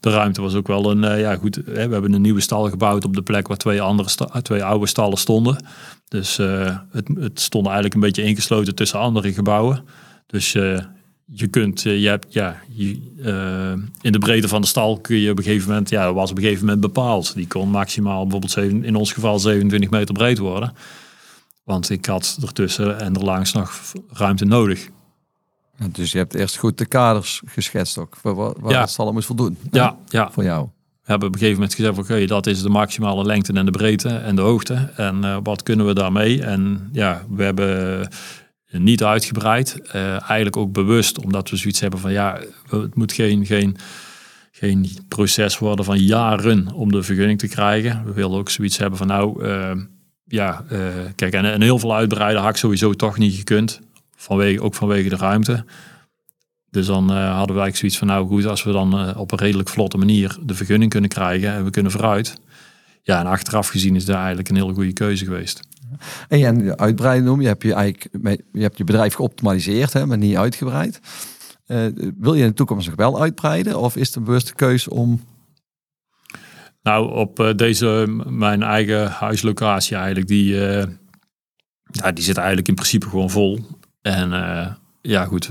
de 0.01 0.11
ruimte 0.11 0.41
was 0.41 0.55
ook 0.55 0.67
wel 0.67 0.91
een, 0.91 1.19
ja 1.19 1.37
goed, 1.37 1.57
we 1.65 1.79
hebben 1.79 2.13
een 2.13 2.21
nieuwe 2.21 2.41
stal 2.41 2.69
gebouwd 2.71 3.05
op 3.05 3.15
de 3.15 3.23
plek 3.23 3.49
waar 3.49 3.57
twee, 3.57 3.83
andere 3.83 4.09
twee 4.43 4.65
oude 4.65 4.87
stallen 4.87 5.19
stonden. 5.19 5.65
Dus 6.09 6.37
het, 6.91 7.09
het 7.19 7.41
stond 7.41 7.65
eigenlijk 7.65 7.95
een 7.95 8.01
beetje 8.01 8.23
ingesloten 8.23 8.75
tussen 8.75 8.99
andere 8.99 9.33
gebouwen. 9.33 9.85
Dus 10.27 10.57
je 11.33 11.47
kunt, 11.47 11.83
je 11.83 12.09
hebt, 12.09 12.27
ja, 12.33 12.61
je, 12.69 12.91
in 14.01 14.13
de 14.13 14.19
breedte 14.19 14.49
van 14.49 14.61
de 14.61 14.67
stal 14.67 14.99
kun 15.01 15.17
je 15.17 15.31
op 15.31 15.39
een 15.39 15.45
gegeven 15.45 15.69
moment, 15.69 15.89
ja, 15.89 16.13
was 16.13 16.31
op 16.31 16.37
een 16.37 16.43
gegeven 16.43 16.65
moment 16.65 16.81
bepaald. 16.81 17.35
Die 17.35 17.47
kon 17.47 17.69
maximaal 17.69 18.23
bijvoorbeeld 18.23 18.53
zeven, 18.53 18.85
in 18.85 18.95
ons 18.95 19.13
geval 19.13 19.39
27 19.39 19.91
meter 19.91 20.15
breed 20.15 20.39
worden. 20.39 20.73
Want 21.65 21.91
ik 21.91 22.07
had 22.07 22.39
ertussen 22.43 23.01
en 23.01 23.15
er 23.15 23.25
langs 23.25 23.53
nog 23.53 23.81
ruimte 24.13 24.45
nodig 24.45 24.89
dus 25.93 26.13
je 26.13 26.19
hebt 26.19 26.35
eerst 26.35 26.57
goed 26.57 26.79
de 26.79 26.87
kaders 26.87 27.43
geschetst 27.47 27.99
ook, 27.99 28.17
waar, 28.23 28.35
waar 28.35 28.73
ja. 28.73 28.81
het 28.81 28.91
stal 28.91 29.13
moest 29.13 29.27
voldoen. 29.27 29.59
Ja, 29.71 29.97
ja. 30.09 30.31
Voor 30.33 30.45
jou. 30.45 30.69
We 31.03 31.13
hebben 31.13 31.29
op 31.29 31.35
een 31.35 31.41
gegeven 31.41 31.61
moment 31.61 31.79
gezegd, 31.79 31.99
oké, 31.99 32.27
dat 32.27 32.47
is 32.47 32.63
de 32.63 32.69
maximale 32.69 33.25
lengte 33.25 33.53
en 33.53 33.65
de 33.65 33.71
breedte 33.71 34.09
en 34.09 34.37
de 34.37 34.43
hoogte. 34.43 34.75
En 34.97 35.25
uh, 35.25 35.37
wat 35.43 35.63
kunnen 35.63 35.87
we 35.87 35.95
daarmee? 35.95 36.43
En 36.43 36.89
ja, 36.93 37.25
we 37.31 37.43
hebben 37.43 38.09
niet 38.71 39.05
uitgebreid. 39.05 39.81
Uh, 39.87 40.11
eigenlijk 40.11 40.57
ook 40.57 40.73
bewust, 40.73 41.19
omdat 41.19 41.51
we 41.51 41.57
zoiets 41.57 41.81
hebben 41.81 42.01
van, 42.01 42.13
ja, 42.13 42.41
het 42.71 42.95
moet 42.95 43.13
geen, 43.13 43.47
geen, 43.47 43.77
geen 44.51 44.89
proces 45.09 45.59
worden 45.59 45.85
van 45.85 45.99
jaren 45.99 46.73
om 46.73 46.93
de 46.93 47.03
vergunning 47.03 47.39
te 47.39 47.49
krijgen. 47.49 48.05
We 48.05 48.13
willen 48.13 48.39
ook 48.39 48.51
zoiets 48.51 48.79
hebben 48.79 48.99
van, 48.99 49.07
nou, 49.07 49.47
uh, 49.47 49.71
ja, 50.25 50.65
kijk, 51.15 51.35
en, 51.35 51.45
en 51.45 51.63
heel 51.63 51.79
veel 51.79 51.95
uitbreiden 51.95 52.43
had 52.43 52.51
ik 52.51 52.57
sowieso 52.57 52.93
toch 52.93 53.19
niet 53.19 53.35
gekund. 53.35 53.81
Vanwege, 54.17 54.63
ook 54.63 54.75
vanwege 54.75 55.09
de 55.09 55.17
ruimte. 55.17 55.65
Dus 56.71 56.87
dan 56.87 57.11
hadden 57.11 57.57
wij 57.57 57.75
zoiets 57.75 57.99
van, 57.99 58.07
nou 58.07 58.27
goed, 58.27 58.47
als 58.47 58.63
we 58.65 58.73
dan 58.73 59.17
op 59.17 59.33
een 59.33 59.39
redelijk 59.39 59.69
vlotte 59.69 59.99
manier 59.99 60.37
de 60.43 60.55
vergunning 60.55 60.91
kunnen 60.91 61.11
krijgen 61.11 61.53
en 61.53 61.65
we 61.65 61.71
kunnen 61.71 61.93
vooruit. 61.93 62.41
Ja, 63.03 63.21
en 63.21 63.27
achteraf 63.27 63.69
gezien 63.69 63.97
is 63.97 64.05
daar 64.05 64.19
eigenlijk 64.19 64.49
een 64.49 64.57
hele 64.57 64.75
goede 64.75 64.93
keuze 64.93 65.25
geweest. 65.25 65.66
En 66.29 66.39
je 66.39 66.77
uitbreiden 66.77 67.25
noem 67.25 67.41
je, 67.41 67.47
hebt 67.47 67.63
je 67.63 67.75
eigenlijk, 67.75 68.43
je 68.53 68.63
hebt 68.63 68.79
je 68.79 68.85
bedrijf 68.85 69.15
geoptimaliseerd, 69.15 69.93
hè, 69.93 70.07
maar 70.07 70.19
niet 70.19 70.37
uitgebreid. 70.37 71.01
Uh, 71.67 71.87
wil 72.19 72.35
je 72.35 72.43
in 72.43 72.49
de 72.49 72.55
toekomst 72.55 72.87
nog 72.87 72.97
wel 72.97 73.21
uitbreiden 73.21 73.79
of 73.79 73.97
is 73.97 74.07
het 74.07 74.17
een 74.17 74.25
bewuste 74.25 74.55
keuze 74.55 74.91
om 74.91 75.21
nou, 76.83 77.13
op 77.13 77.53
deze, 77.57 78.23
mijn 78.27 78.63
eigen 78.63 79.11
huislocatie 79.11 79.97
eigenlijk, 79.97 80.27
die, 80.27 80.53
uh, 80.53 80.85
ja, 81.87 82.13
die 82.13 82.25
zit 82.25 82.37
eigenlijk 82.37 82.69
in 82.69 82.75
principe 82.75 83.09
gewoon 83.09 83.31
vol. 83.31 83.59
En 84.03 84.31
ja, 85.03 85.25
goed, 85.25 85.51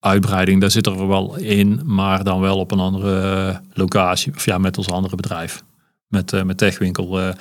uitbreiding, 0.00 0.60
daar 0.60 0.70
zit 0.70 0.86
er 0.86 1.08
wel 1.08 1.36
in, 1.36 1.80
maar 1.84 2.24
dan 2.24 2.40
wel 2.40 2.58
op 2.58 2.70
een 2.70 2.78
andere 2.78 3.60
locatie. 3.72 4.34
Of 4.34 4.44
ja, 4.44 4.58
met 4.58 4.78
ons 4.78 4.88
andere 4.88 5.16
bedrijf. 5.16 5.64
Met, 6.08 6.44
met 6.44 6.58
Techwinkel 6.58 7.34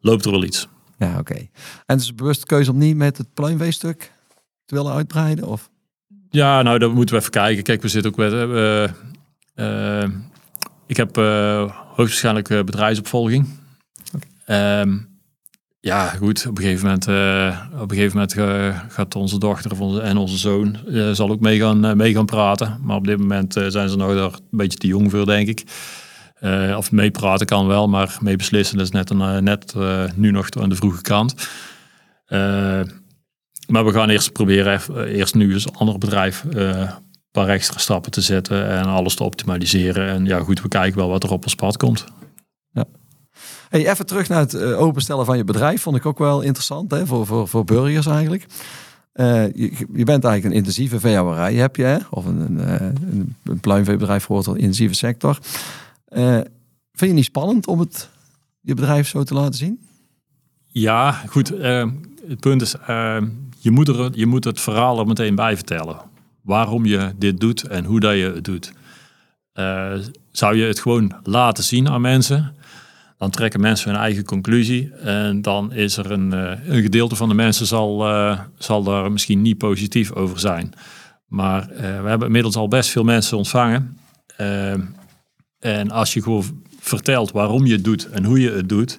loopt 0.00 0.24
er 0.24 0.30
wel 0.30 0.44
iets. 0.44 0.68
Ja, 0.96 1.10
oké. 1.10 1.18
Okay. 1.18 1.50
En 1.86 1.96
dus 1.96 2.14
bewust 2.14 2.44
keuze 2.44 2.70
om 2.70 2.78
niet 2.78 2.96
met 2.96 3.18
het 3.18 3.34
pluimveestuk 3.34 4.12
te 4.64 4.74
willen 4.74 4.92
uitbreiden? 4.92 5.46
Of? 5.46 5.70
Ja, 6.30 6.62
nou, 6.62 6.78
dan 6.78 6.92
moeten 6.92 7.14
we 7.14 7.20
even 7.20 7.32
kijken. 7.32 7.62
Kijk, 7.62 7.82
we 7.82 7.88
zitten 7.88 8.10
ook 8.10 8.16
met... 8.16 8.32
ik 10.86 10.96
heb 10.96 11.16
hoogstwaarschijnlijk 11.16 12.48
bedrijfsopvolging. 12.48 13.48
Okay. 14.14 14.80
Um, 14.80 15.14
ja, 15.80 16.08
goed. 16.08 16.46
Op 16.48 16.56
een 16.56 16.62
gegeven 16.62 16.84
moment, 16.84 17.08
uh, 17.08 17.60
op 17.74 17.90
een 17.90 17.96
gegeven 17.96 18.12
moment 18.12 18.36
uh, 18.36 18.80
gaat 18.88 19.14
onze 19.14 19.38
dochter 19.38 19.70
of 19.70 19.80
onze, 19.80 20.00
en 20.00 20.16
onze 20.16 20.38
zoon 20.38 20.76
uh, 20.86 21.10
zal 21.10 21.30
ook 21.30 21.40
mee 21.40 21.58
gaan, 21.58 21.96
mee 21.96 22.14
gaan 22.14 22.26
praten. 22.26 22.78
Maar 22.82 22.96
op 22.96 23.06
dit 23.06 23.18
moment 23.18 23.52
zijn 23.52 23.88
ze 23.88 23.96
nog 23.96 24.14
daar 24.14 24.32
een 24.32 24.40
beetje 24.50 24.78
te 24.78 24.86
jong 24.86 25.10
voor, 25.10 25.26
denk 25.26 25.48
ik. 25.48 25.64
Of 26.76 26.92
meepraten 26.92 27.46
kan 27.46 27.66
wel, 27.66 27.88
maar 27.88 28.16
mee 28.20 28.36
beslissen 28.36 28.80
is 28.80 28.90
net, 28.90 29.10
een, 29.10 29.44
net 29.44 29.74
nu 30.14 30.30
nog 30.30 30.48
aan 30.50 30.68
de 30.68 30.76
vroege 30.76 31.02
kant. 31.02 31.34
maar 33.66 33.84
we 33.84 33.92
gaan 33.92 34.08
eerst 34.08 34.32
proberen, 34.32 35.04
eerst 35.06 35.34
nu 35.34 35.54
als 35.54 35.72
ander 35.72 35.98
bedrijf, 35.98 36.44
een 36.50 36.88
paar 37.30 37.48
extra 37.48 37.78
stappen 37.78 38.10
te 38.10 38.20
zetten 38.20 38.68
en 38.68 38.84
alles 38.84 39.14
te 39.14 39.24
optimaliseren. 39.24 40.08
En 40.08 40.24
ja, 40.24 40.40
goed, 40.40 40.62
we 40.62 40.68
kijken 40.68 40.98
wel 40.98 41.08
wat 41.08 41.22
er 41.22 41.32
op 41.32 41.44
ons 41.44 41.54
pad 41.54 41.76
komt. 41.76 42.06
Hey, 43.68 43.90
even 43.90 44.06
terug 44.06 44.28
naar 44.28 44.38
het 44.38 44.54
eh, 44.54 44.80
openstellen 44.80 45.24
van 45.24 45.36
je 45.36 45.44
bedrijf. 45.44 45.82
Vond 45.82 45.96
ik 45.96 46.06
ook 46.06 46.18
wel 46.18 46.40
interessant 46.40 46.90
hè, 46.90 47.06
voor, 47.06 47.26
voor, 47.26 47.48
voor 47.48 47.64
burgers 47.64 48.06
eigenlijk. 48.06 48.46
Je, 49.54 50.04
bent 50.04 50.24
eigenlijk 50.24 50.44
een 50.44 50.52
intensieve 50.52 51.00
veehouderij, 51.00 51.54
heb 51.54 51.76
je, 51.76 51.82
hè? 51.82 51.96
of 52.10 52.24
een, 52.24 52.40
een, 52.40 52.60
eh, 52.60 52.86
een, 52.86 53.36
een 53.44 53.60
pluimveebedrijf 53.60 54.26
hoort 54.26 54.46
een 54.46 54.56
intensieve 54.56 54.94
sector. 54.94 55.38
Uh, 56.08 56.34
vind 56.92 57.10
je 57.10 57.12
niet 57.12 57.24
spannend 57.24 57.66
om 57.66 57.80
het, 57.80 58.10
je 58.60 58.74
bedrijf 58.74 59.08
zo 59.08 59.22
te 59.22 59.34
laten 59.34 59.54
zien? 59.54 59.80
Ja, 60.66 61.12
goed. 61.12 61.48
het 62.28 62.40
punt 62.40 62.62
is, 62.62 62.74
je, 63.58 63.70
moet 63.70 63.88
er, 63.88 64.10
je 64.12 64.26
moet 64.26 64.44
het 64.44 64.60
verhaal 64.60 64.98
er 64.98 65.06
meteen 65.06 65.34
bij 65.34 65.56
vertellen. 65.56 65.96
Waarom 66.42 66.86
je 66.86 67.12
dit 67.16 67.40
doet 67.40 67.62
en 67.62 67.84
hoe 67.84 68.00
dat 68.00 68.14
je 68.14 68.32
het 68.34 68.44
doet. 68.44 68.72
zou 70.30 70.56
je 70.56 70.64
het 70.64 70.80
gewoon 70.80 71.12
laten 71.22 71.64
zien 71.64 71.88
aan 71.88 72.00
mensen, 72.00 72.54
dan 73.18 73.30
trekken 73.30 73.60
mensen 73.60 73.90
hun 73.90 74.00
eigen 74.00 74.24
conclusie. 74.24 74.94
En 74.94 75.42
dan 75.42 75.72
is 75.72 75.96
er 75.96 76.10
een, 76.10 76.32
een 76.72 76.82
gedeelte 76.82 77.16
van 77.16 77.28
de 77.28 77.34
mensen 77.34 77.66
zal, 77.66 78.06
zal 78.58 78.82
daar 78.82 79.12
misschien 79.12 79.42
niet 79.42 79.58
positief 79.58 80.12
over 80.12 80.38
zijn. 80.38 80.72
Maar 81.26 81.68
we 81.76 82.08
hebben 82.08 82.26
inmiddels 82.26 82.56
al 82.56 82.68
best 82.68 82.90
veel 82.90 83.04
mensen 83.04 83.36
ontvangen. 83.36 83.98
En 85.58 85.90
als 85.90 86.14
je 86.14 86.22
gewoon 86.22 86.62
vertelt 86.80 87.30
waarom 87.30 87.66
je 87.66 87.72
het 87.72 87.84
doet 87.84 88.08
en 88.08 88.24
hoe 88.24 88.40
je 88.40 88.50
het 88.50 88.68
doet, 88.68 88.98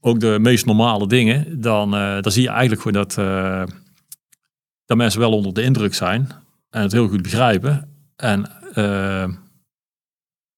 ook 0.00 0.20
de 0.20 0.38
meest 0.40 0.66
normale 0.66 1.08
dingen, 1.08 1.60
dan, 1.60 1.90
dan 1.90 2.32
zie 2.32 2.42
je 2.42 2.48
eigenlijk 2.48 2.82
gewoon 2.82 3.06
dat, 3.06 3.14
dat 4.84 4.96
mensen 4.96 5.20
wel 5.20 5.32
onder 5.32 5.54
de 5.54 5.62
indruk 5.62 5.94
zijn 5.94 6.28
en 6.70 6.82
het 6.82 6.92
heel 6.92 7.08
goed 7.08 7.22
begrijpen. 7.22 7.90
En 8.16 8.50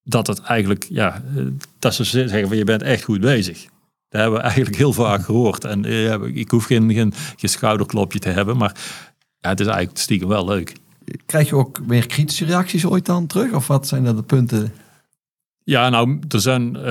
dat 0.03 0.27
het 0.27 0.41
eigenlijk, 0.41 0.87
ja, 0.91 1.23
dat 1.79 1.95
ze 1.95 2.05
zeggen 2.05 2.49
van 2.49 2.57
je 2.57 2.65
bent 2.65 2.83
echt 2.83 3.03
goed 3.03 3.21
bezig. 3.21 3.63
Dat 4.09 4.21
hebben 4.21 4.39
we 4.39 4.45
eigenlijk 4.45 4.77
heel 4.77 4.93
vaak 4.93 5.25
gehoord. 5.25 5.65
En 5.65 5.85
ik 6.37 6.51
hoef 6.51 6.65
geen, 6.65 6.93
geen, 6.93 7.13
geen 7.37 7.51
schouderklopje 7.51 8.19
te 8.19 8.29
hebben, 8.29 8.57
maar 8.57 8.77
ja, 9.39 9.49
het 9.49 9.61
is 9.61 9.67
eigenlijk 9.67 9.99
stiekem 9.99 10.29
wel 10.29 10.45
leuk. 10.45 10.73
Krijg 11.27 11.49
je 11.49 11.55
ook 11.55 11.87
meer 11.87 12.07
kritische 12.07 12.45
reacties 12.45 12.87
ooit 12.87 13.07
dan 13.07 13.27
terug? 13.27 13.53
Of 13.53 13.67
wat 13.67 13.89
zijn 13.89 14.05
dat 14.05 14.17
de 14.17 14.23
punten? 14.23 14.73
Ja, 15.65 15.89
nou, 15.89 16.19
er 16.29 16.41
zijn, 16.41 16.77
uh, 16.77 16.83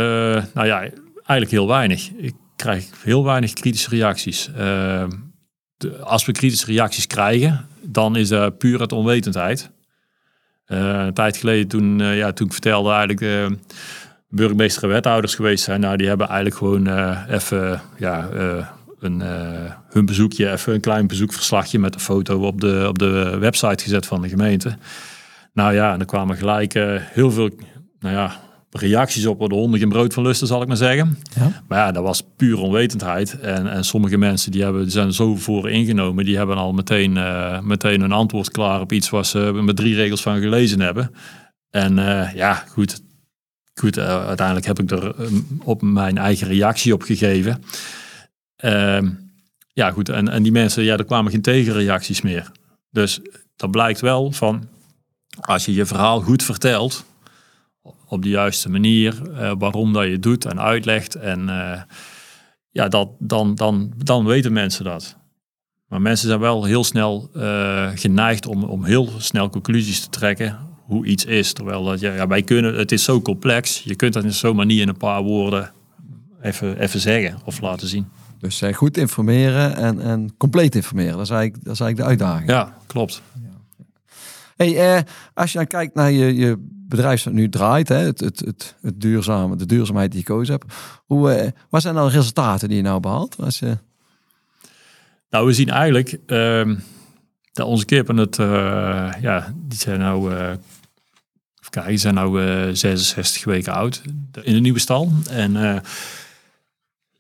nou 0.53 0.65
ja, 0.65 0.80
eigenlijk 1.13 1.51
heel 1.51 1.67
weinig. 1.67 2.12
Ik 2.12 2.34
krijg 2.56 2.89
heel 3.03 3.23
weinig 3.23 3.53
kritische 3.53 3.89
reacties. 3.89 4.49
De, 5.77 5.99
als 5.99 6.25
we 6.25 6.32
kritische 6.32 6.65
reacties 6.65 7.08
krijgen, 7.08 7.67
dan 7.82 8.15
is 8.15 8.27
dat 8.30 8.58
puur 8.58 8.80
uit 8.80 8.91
onwetendheid. 8.91 9.71
Uh, 10.67 11.06
een 11.06 11.13
tijd 11.13 11.38
geleden 11.38 11.67
toen, 11.67 11.99
ja, 11.99 12.34
toen 12.34 12.47
ik 12.47 12.53
vertelde 12.53 12.89
eigenlijk 12.89 13.19
de 13.19 13.58
burgemeester 14.30 14.84
en 14.84 14.89
wethouders 14.89 15.36
geweest 15.36 15.63
zijn. 15.63 15.80
Nou, 15.80 15.97
die 15.97 16.08
hebben 16.08 16.27
eigenlijk 16.27 16.58
gewoon 16.58 16.88
even 17.30 17.82
ja, 17.97 18.30
een, 18.99 19.21
hun 19.89 20.05
bezoekje, 20.05 20.51
even 20.51 20.73
een 20.73 20.79
klein 20.79 21.07
bezoekverslagje 21.07 21.79
met 21.79 21.93
een 21.93 21.99
foto 21.99 22.45
op 22.47 22.62
de, 22.62 22.86
op 22.88 22.99
de 22.99 23.38
website 23.39 23.83
gezet 23.83 24.05
van 24.05 24.21
de 24.21 24.29
gemeente. 24.29 24.77
Nou 25.53 25.73
ja, 25.73 25.93
en 25.93 25.99
er 25.99 26.05
kwamen 26.05 26.38
gelijk 26.38 26.73
heel 27.13 27.31
veel 27.31 27.49
nou 27.99 28.15
ja, 28.15 28.39
reacties 28.71 29.25
op 29.25 29.49
de 29.49 29.55
honden 29.55 29.79
geen 29.79 29.89
brood 29.89 30.13
van 30.13 30.23
lusten, 30.23 30.47
zal 30.47 30.62
ik 30.62 30.67
maar 30.67 30.77
zeggen. 30.77 31.17
Ja. 31.36 31.63
Maar 31.67 31.77
ja, 31.77 31.91
dat 31.91 32.03
was 32.03 32.23
puur 32.38 32.60
onwetendheid. 32.60 33.39
En, 33.39 33.71
en 33.71 33.83
sommige 33.83 34.17
mensen 34.17 34.51
die, 34.51 34.63
hebben, 34.63 34.81
die 34.81 34.91
zijn 34.91 35.13
zo 35.13 35.36
voor 35.36 35.69
ingenomen, 35.69 36.25
die 36.25 36.38
hebben 36.38 36.57
al 36.57 36.73
meteen, 36.73 37.15
uh, 37.15 37.60
meteen 37.62 38.01
een 38.01 38.12
antwoord 38.12 38.51
klaar 38.51 38.81
op 38.81 38.91
iets 38.91 39.10
waar 39.10 39.25
ze 39.25 39.39
met 39.63 39.75
drie 39.75 39.95
regels 39.95 40.21
van 40.21 40.39
gelezen 40.39 40.79
hebben. 40.79 41.12
En 41.69 41.95
ja, 42.36 42.63
goed. 42.69 43.05
Goed, 43.73 43.99
uiteindelijk 43.99 44.65
heb 44.65 44.79
ik 44.79 44.91
er 44.91 45.15
op 45.63 45.81
mijn 45.81 46.17
eigen 46.17 46.47
reactie 46.47 46.93
op 46.93 47.01
gegeven. 47.01 47.63
Ehm, 48.57 49.09
ja, 49.73 49.91
goed. 49.91 50.09
En, 50.09 50.29
en 50.29 50.43
die 50.43 50.51
mensen, 50.51 50.83
ja, 50.83 50.97
er 50.97 51.05
kwamen 51.05 51.31
geen 51.31 51.41
tegenreacties 51.41 52.21
meer. 52.21 52.51
Dus 52.91 53.19
dat 53.55 53.71
blijkt 53.71 54.01
wel 54.01 54.31
van, 54.31 54.67
als 55.39 55.65
je 55.65 55.73
je 55.73 55.85
verhaal 55.85 56.21
goed 56.21 56.43
vertelt, 56.43 57.05
op 58.07 58.21
de 58.23 58.29
juiste 58.29 58.69
manier 58.69 59.21
uh, 59.29 59.51
waarom 59.57 59.93
dat 59.93 60.05
je 60.05 60.19
doet 60.19 60.45
en 60.45 60.59
uitlegt. 60.59 61.15
En 61.15 61.39
uh, 61.39 61.81
ja, 62.69 62.87
dat, 62.87 63.09
dan, 63.19 63.55
dan, 63.55 63.93
dan 63.97 64.25
weten 64.25 64.53
mensen 64.53 64.83
dat. 64.83 65.15
Maar 65.87 66.01
mensen 66.01 66.27
zijn 66.27 66.39
wel 66.39 66.63
heel 66.63 66.83
snel 66.83 67.29
uh, 67.33 67.89
geneigd 67.95 68.45
om, 68.45 68.63
om 68.63 68.83
heel 68.83 69.09
snel 69.17 69.49
conclusies 69.49 69.99
te 69.99 70.09
trekken 70.09 70.57
hoe 70.85 71.05
iets 71.05 71.25
is. 71.25 71.53
Terwijl 71.53 71.83
dat, 71.83 71.99
ja, 71.99 72.27
wij 72.27 72.41
kunnen, 72.41 72.75
het 72.75 72.91
is 72.91 73.03
zo 73.03 73.21
complex, 73.21 73.81
je 73.83 73.95
kunt 73.95 74.13
dat 74.13 74.33
zomaar 74.33 74.65
niet 74.65 74.79
in 74.79 74.87
een 74.87 74.97
paar 74.97 75.21
woorden 75.21 75.71
even, 76.41 76.79
even 76.79 76.99
zeggen 76.99 77.39
of 77.45 77.61
laten 77.61 77.87
zien. 77.87 78.07
Dus 78.39 78.63
goed 78.73 78.97
informeren 78.97 79.76
en, 79.76 80.02
en 80.02 80.38
compleet 80.38 80.76
informeren, 80.76 81.12
dat 81.12 81.21
is, 81.21 81.30
eigenlijk, 81.30 81.63
dat 81.63 81.73
is 81.73 81.80
eigenlijk 81.80 82.10
de 82.10 82.23
uitdaging. 82.23 82.50
Ja, 82.50 82.78
klopt. 82.88 83.21
Hey, 84.56 85.06
als 85.34 85.52
je 85.52 85.58
dan 85.58 85.67
kijkt 85.67 85.95
naar 85.95 86.12
je, 86.12 86.36
je 86.36 86.76
bedrijf 86.88 87.30
nu 87.30 87.50
draait, 87.50 87.89
hè, 87.89 87.95
het, 87.95 88.19
het, 88.19 88.39
het, 88.39 88.76
het 88.82 89.02
duurzame, 89.02 89.56
de 89.56 89.65
duurzaamheid 89.65 90.12
die 90.12 90.19
je 90.19 90.26
gekozen 90.26 90.54
hebt. 90.54 90.73
Hoe, 91.06 91.43
uh, 91.43 91.50
wat 91.69 91.82
zijn 91.82 91.93
nou 91.93 92.10
de 92.10 92.15
resultaten 92.15 92.67
die 92.67 92.78
je 92.78 92.84
nou 92.84 93.00
behaalt? 93.00 93.36
Als 93.39 93.60
je... 93.60 93.78
Nou, 95.30 95.45
we 95.45 95.54
zien 95.54 95.69
eigenlijk 95.69 96.17
uh, 96.28 96.76
dat 97.52 97.67
onze 97.67 97.86
kippen 97.86 98.17
het, 98.17 98.38
uh, 98.38 99.10
ja, 99.21 99.54
die 99.56 99.80
zijn 99.80 100.00
nou, 100.00 100.34
uh, 100.34 100.52
kijk, 101.69 101.88
die 101.88 101.97
zijn 101.97 102.13
nou 102.13 102.39
66 102.76 103.43
weken 103.43 103.73
oud 103.73 104.02
in 104.41 104.54
de 104.54 104.60
nieuwe 104.60 104.80
stal. 104.80 105.12
En 105.30 105.82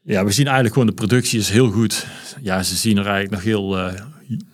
ja, 0.07 0.25
we 0.25 0.31
zien 0.31 0.45
eigenlijk 0.45 0.73
gewoon 0.73 0.89
de 0.89 1.01
productie 1.01 1.39
is 1.39 1.49
heel 1.49 1.71
goed. 1.71 2.07
Ja, 2.41 2.63
ze 2.63 2.75
zien 2.75 2.97
er 2.97 3.05
eigenlijk 3.05 3.31
nog 3.31 3.43
heel 3.43 3.93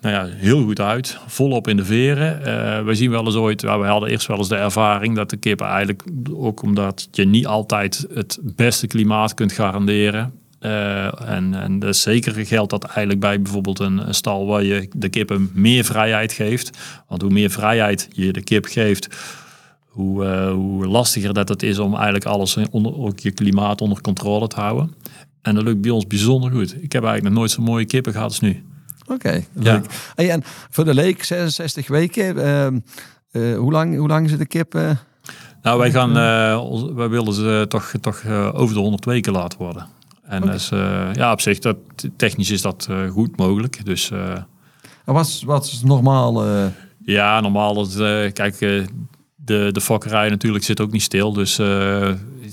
nou 0.01 0.15
ja, 0.15 0.35
heel 0.35 0.63
goed 0.63 0.79
uit. 0.79 1.17
Volop 1.27 1.67
in 1.67 1.77
de 1.77 1.85
veren. 1.85 2.39
Uh, 2.39 2.85
we 2.85 2.95
zien 2.95 3.11
wel 3.11 3.25
eens 3.25 3.35
ooit, 3.35 3.61
we 3.61 3.67
hadden 3.67 4.09
eerst 4.09 4.27
wel 4.27 4.37
eens 4.37 4.49
de 4.49 4.55
ervaring 4.55 5.15
dat 5.15 5.29
de 5.29 5.37
kippen 5.37 5.67
eigenlijk, 5.67 6.03
ook 6.33 6.61
omdat 6.61 7.07
je 7.11 7.25
niet 7.25 7.47
altijd 7.47 8.05
het 8.13 8.39
beste 8.41 8.87
klimaat 8.87 9.33
kunt 9.33 9.51
garanderen. 9.51 10.33
Uh, 10.61 11.29
en, 11.29 11.53
en 11.53 11.79
dus 11.79 12.01
zeker 12.01 12.45
geldt 12.45 12.69
dat 12.69 12.83
eigenlijk 12.83 13.19
bij 13.19 13.41
bijvoorbeeld 13.41 13.79
een, 13.79 14.07
een, 14.07 14.13
stal 14.13 14.45
waar 14.45 14.63
je 14.63 14.87
de 14.95 15.09
kippen 15.09 15.49
meer 15.53 15.83
vrijheid 15.83 16.33
geeft. 16.33 16.77
Want 17.07 17.21
hoe 17.21 17.31
meer 17.31 17.49
vrijheid 17.49 18.07
je 18.11 18.33
de 18.33 18.41
kip 18.41 18.65
geeft, 18.65 19.07
hoe, 19.85 20.25
hoe 20.49 20.85
lastiger 20.85 21.33
dat 21.33 21.49
het 21.49 21.63
is 21.63 21.79
om 21.79 21.93
eigenlijk 21.93 22.25
alles, 22.25 22.57
onder, 22.71 22.97
ook 22.97 23.19
je 23.19 23.31
klimaat 23.31 23.81
onder 23.81 24.01
controle 24.01 24.47
te 24.47 24.59
houden. 24.59 24.93
En 25.43 25.56
dat 25.56 25.63
lukt 25.63 25.82
bij 25.82 25.91
ons 25.91 26.08
bijzonder 26.08 26.51
goed. 26.51 26.75
Ik 26.84 26.91
heb 26.91 27.03
eigenlijk 27.03 27.23
nog 27.23 27.34
nooit 27.34 27.51
zo'n 27.51 27.63
mooie 27.63 27.86
kippen 27.86 28.12
gehad 28.12 28.27
als 28.27 28.39
nu. 28.39 28.63
Oké, 29.01 29.13
okay, 29.13 29.47
ja. 29.60 29.82
En 30.15 30.41
voor 30.69 30.86
de 30.86 30.93
leek 30.93 31.23
66 31.23 31.88
weken. 31.88 32.36
Uh, 33.32 33.58
hoe, 33.58 33.71
lang, 33.71 33.97
hoe 33.97 34.08
lang 34.08 34.29
zit 34.29 34.38
de 34.38 34.45
kip? 34.45 34.75
Uh, 34.75 34.89
nou, 35.62 35.79
wij 35.79 35.91
gaan, 35.91 36.10
uh, 36.10 36.93
wij 36.95 37.10
willen 37.10 37.34
ze 37.34 37.65
toch, 37.67 37.93
toch 38.01 38.25
over 38.53 38.75
de 38.75 38.82
100 38.82 39.06
weken 39.06 39.32
laten 39.32 39.60
worden. 39.60 39.88
En 40.23 40.41
okay. 40.41 40.53
dus, 40.53 40.69
ja, 41.13 41.32
op 41.32 41.41
zich, 41.41 41.60
dat, 41.60 41.77
technisch 42.17 42.51
is 42.51 42.62
dat 42.62 42.88
goed 43.10 43.38
mogelijk. 43.38 43.86
Dus, 43.86 44.12
en 44.12 45.13
wat, 45.13 45.41
wat 45.45 45.65
is 45.65 45.82
normaal? 45.84 46.45
Ja, 47.06 47.39
normaal, 47.39 47.73
dat, 47.73 47.95
kijk, 48.34 48.60
de, 49.36 49.69
de 49.71 49.82
fokkerij 49.82 50.29
natuurlijk 50.29 50.63
zit 50.63 50.82
ook 50.82 50.91
niet 50.91 51.01
stil. 51.01 51.34
Dus 51.34 51.60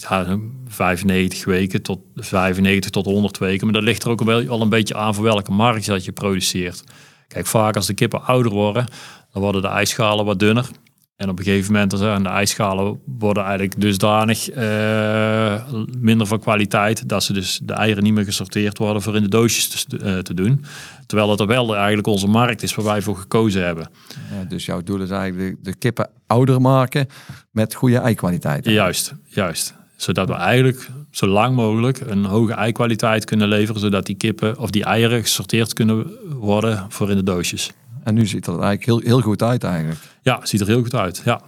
ja, 0.09 0.39
95 0.67 1.45
weken 1.45 1.83
tot 1.83 2.01
95 2.15 2.91
tot 2.91 3.05
100 3.05 3.39
weken. 3.39 3.65
Maar 3.65 3.75
dat 3.75 3.83
ligt 3.83 4.03
er 4.03 4.11
ook 4.11 4.23
wel 4.23 4.49
al 4.49 4.61
een 4.61 4.69
beetje 4.69 4.97
aan 4.97 5.15
voor 5.15 5.25
welke 5.25 5.53
markt 5.53 5.87
dat 5.87 6.05
je 6.05 6.13
produceert. 6.13 6.85
Kijk, 7.29 7.47
vaak 7.47 7.77
als 7.77 7.87
de 7.87 7.95
kippen 7.95 8.25
ouder 8.25 8.53
worden, 8.53 8.87
dan 9.33 9.43
worden 9.43 9.63
de 9.63 9.69
ijsschalen 9.69 10.25
wat 10.25 10.39
dunner. 10.39 10.69
En 11.17 11.29
op 11.29 11.39
een 11.39 11.45
gegeven 11.45 11.73
moment 11.73 11.93
zijn 11.99 12.23
de 12.23 12.29
ijsschalen 12.29 13.01
worden 13.05 13.43
eigenlijk 13.43 13.81
dusdanig 13.81 14.55
uh, 14.55 15.63
minder 15.99 16.27
van 16.27 16.41
kwaliteit 16.41 17.09
dat 17.09 17.23
ze 17.23 17.33
dus 17.33 17.61
de 17.63 17.73
eieren 17.73 18.03
niet 18.03 18.13
meer 18.15 18.25
gesorteerd 18.25 18.79
worden 18.79 19.03
voor 19.03 19.17
in 19.17 19.23
de 19.23 19.29
doosjes 19.29 19.85
te, 19.85 19.99
uh, 19.99 20.19
te 20.19 20.35
doen. 20.35 20.65
Terwijl 21.07 21.31
het 21.31 21.41
er 21.41 21.47
wel 21.47 21.77
eigenlijk 21.77 22.07
onze 22.07 22.27
markt 22.27 22.63
is 22.63 22.75
waar 22.75 22.85
wij 22.85 23.03
voor 23.03 23.17
gekozen 23.17 23.65
hebben. 23.65 23.91
Ja, 24.33 24.45
dus 24.49 24.67
jouw 24.67 24.83
doel 24.83 25.01
is 25.01 25.11
eigenlijk 25.11 25.57
de, 25.57 25.71
de 25.71 25.77
kippen 25.77 26.11
ouder 26.27 26.61
maken 26.61 27.07
met 27.51 27.75
goede 27.75 27.99
eikwaliteit. 27.99 28.65
Juist, 28.65 29.15
juist 29.27 29.79
zodat 30.01 30.29
we 30.29 30.35
eigenlijk 30.35 30.89
zo 31.11 31.27
lang 31.27 31.57
mogelijk 31.57 32.01
een 32.01 32.25
hoge 32.25 32.53
eikwaliteit 32.53 33.25
kunnen 33.25 33.49
leveren, 33.49 33.81
zodat 33.81 34.07
die 34.07 34.17
kippen 34.17 34.59
of 34.59 34.71
die 34.71 34.85
eieren 34.85 35.23
gesorteerd 35.23 35.73
kunnen 35.73 36.11
worden 36.39 36.87
voor 36.89 37.11
in 37.11 37.17
de 37.17 37.23
doosjes. 37.23 37.71
En 38.05 38.15
nu 38.15 38.27
ziet 38.27 38.45
dat 38.45 38.55
eigenlijk 38.55 38.85
heel, 38.85 38.99
heel 38.99 39.21
goed 39.21 39.43
uit 39.43 39.65
eigenlijk. 39.65 40.01
Ja, 40.23 40.41
ziet 40.43 40.61
er 40.61 40.67
heel 40.67 40.83
goed 40.83 40.95
uit. 40.95 41.23
Ja. 41.25 41.41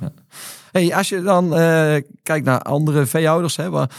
Hey, 0.72 0.94
als 0.94 1.08
je 1.08 1.22
dan 1.22 1.44
uh, 1.44 1.96
kijkt 2.22 2.44
naar 2.44 2.62
andere 2.62 3.06
veehouders, 3.06 3.56
hè, 3.56 3.70
waar, 3.70 3.90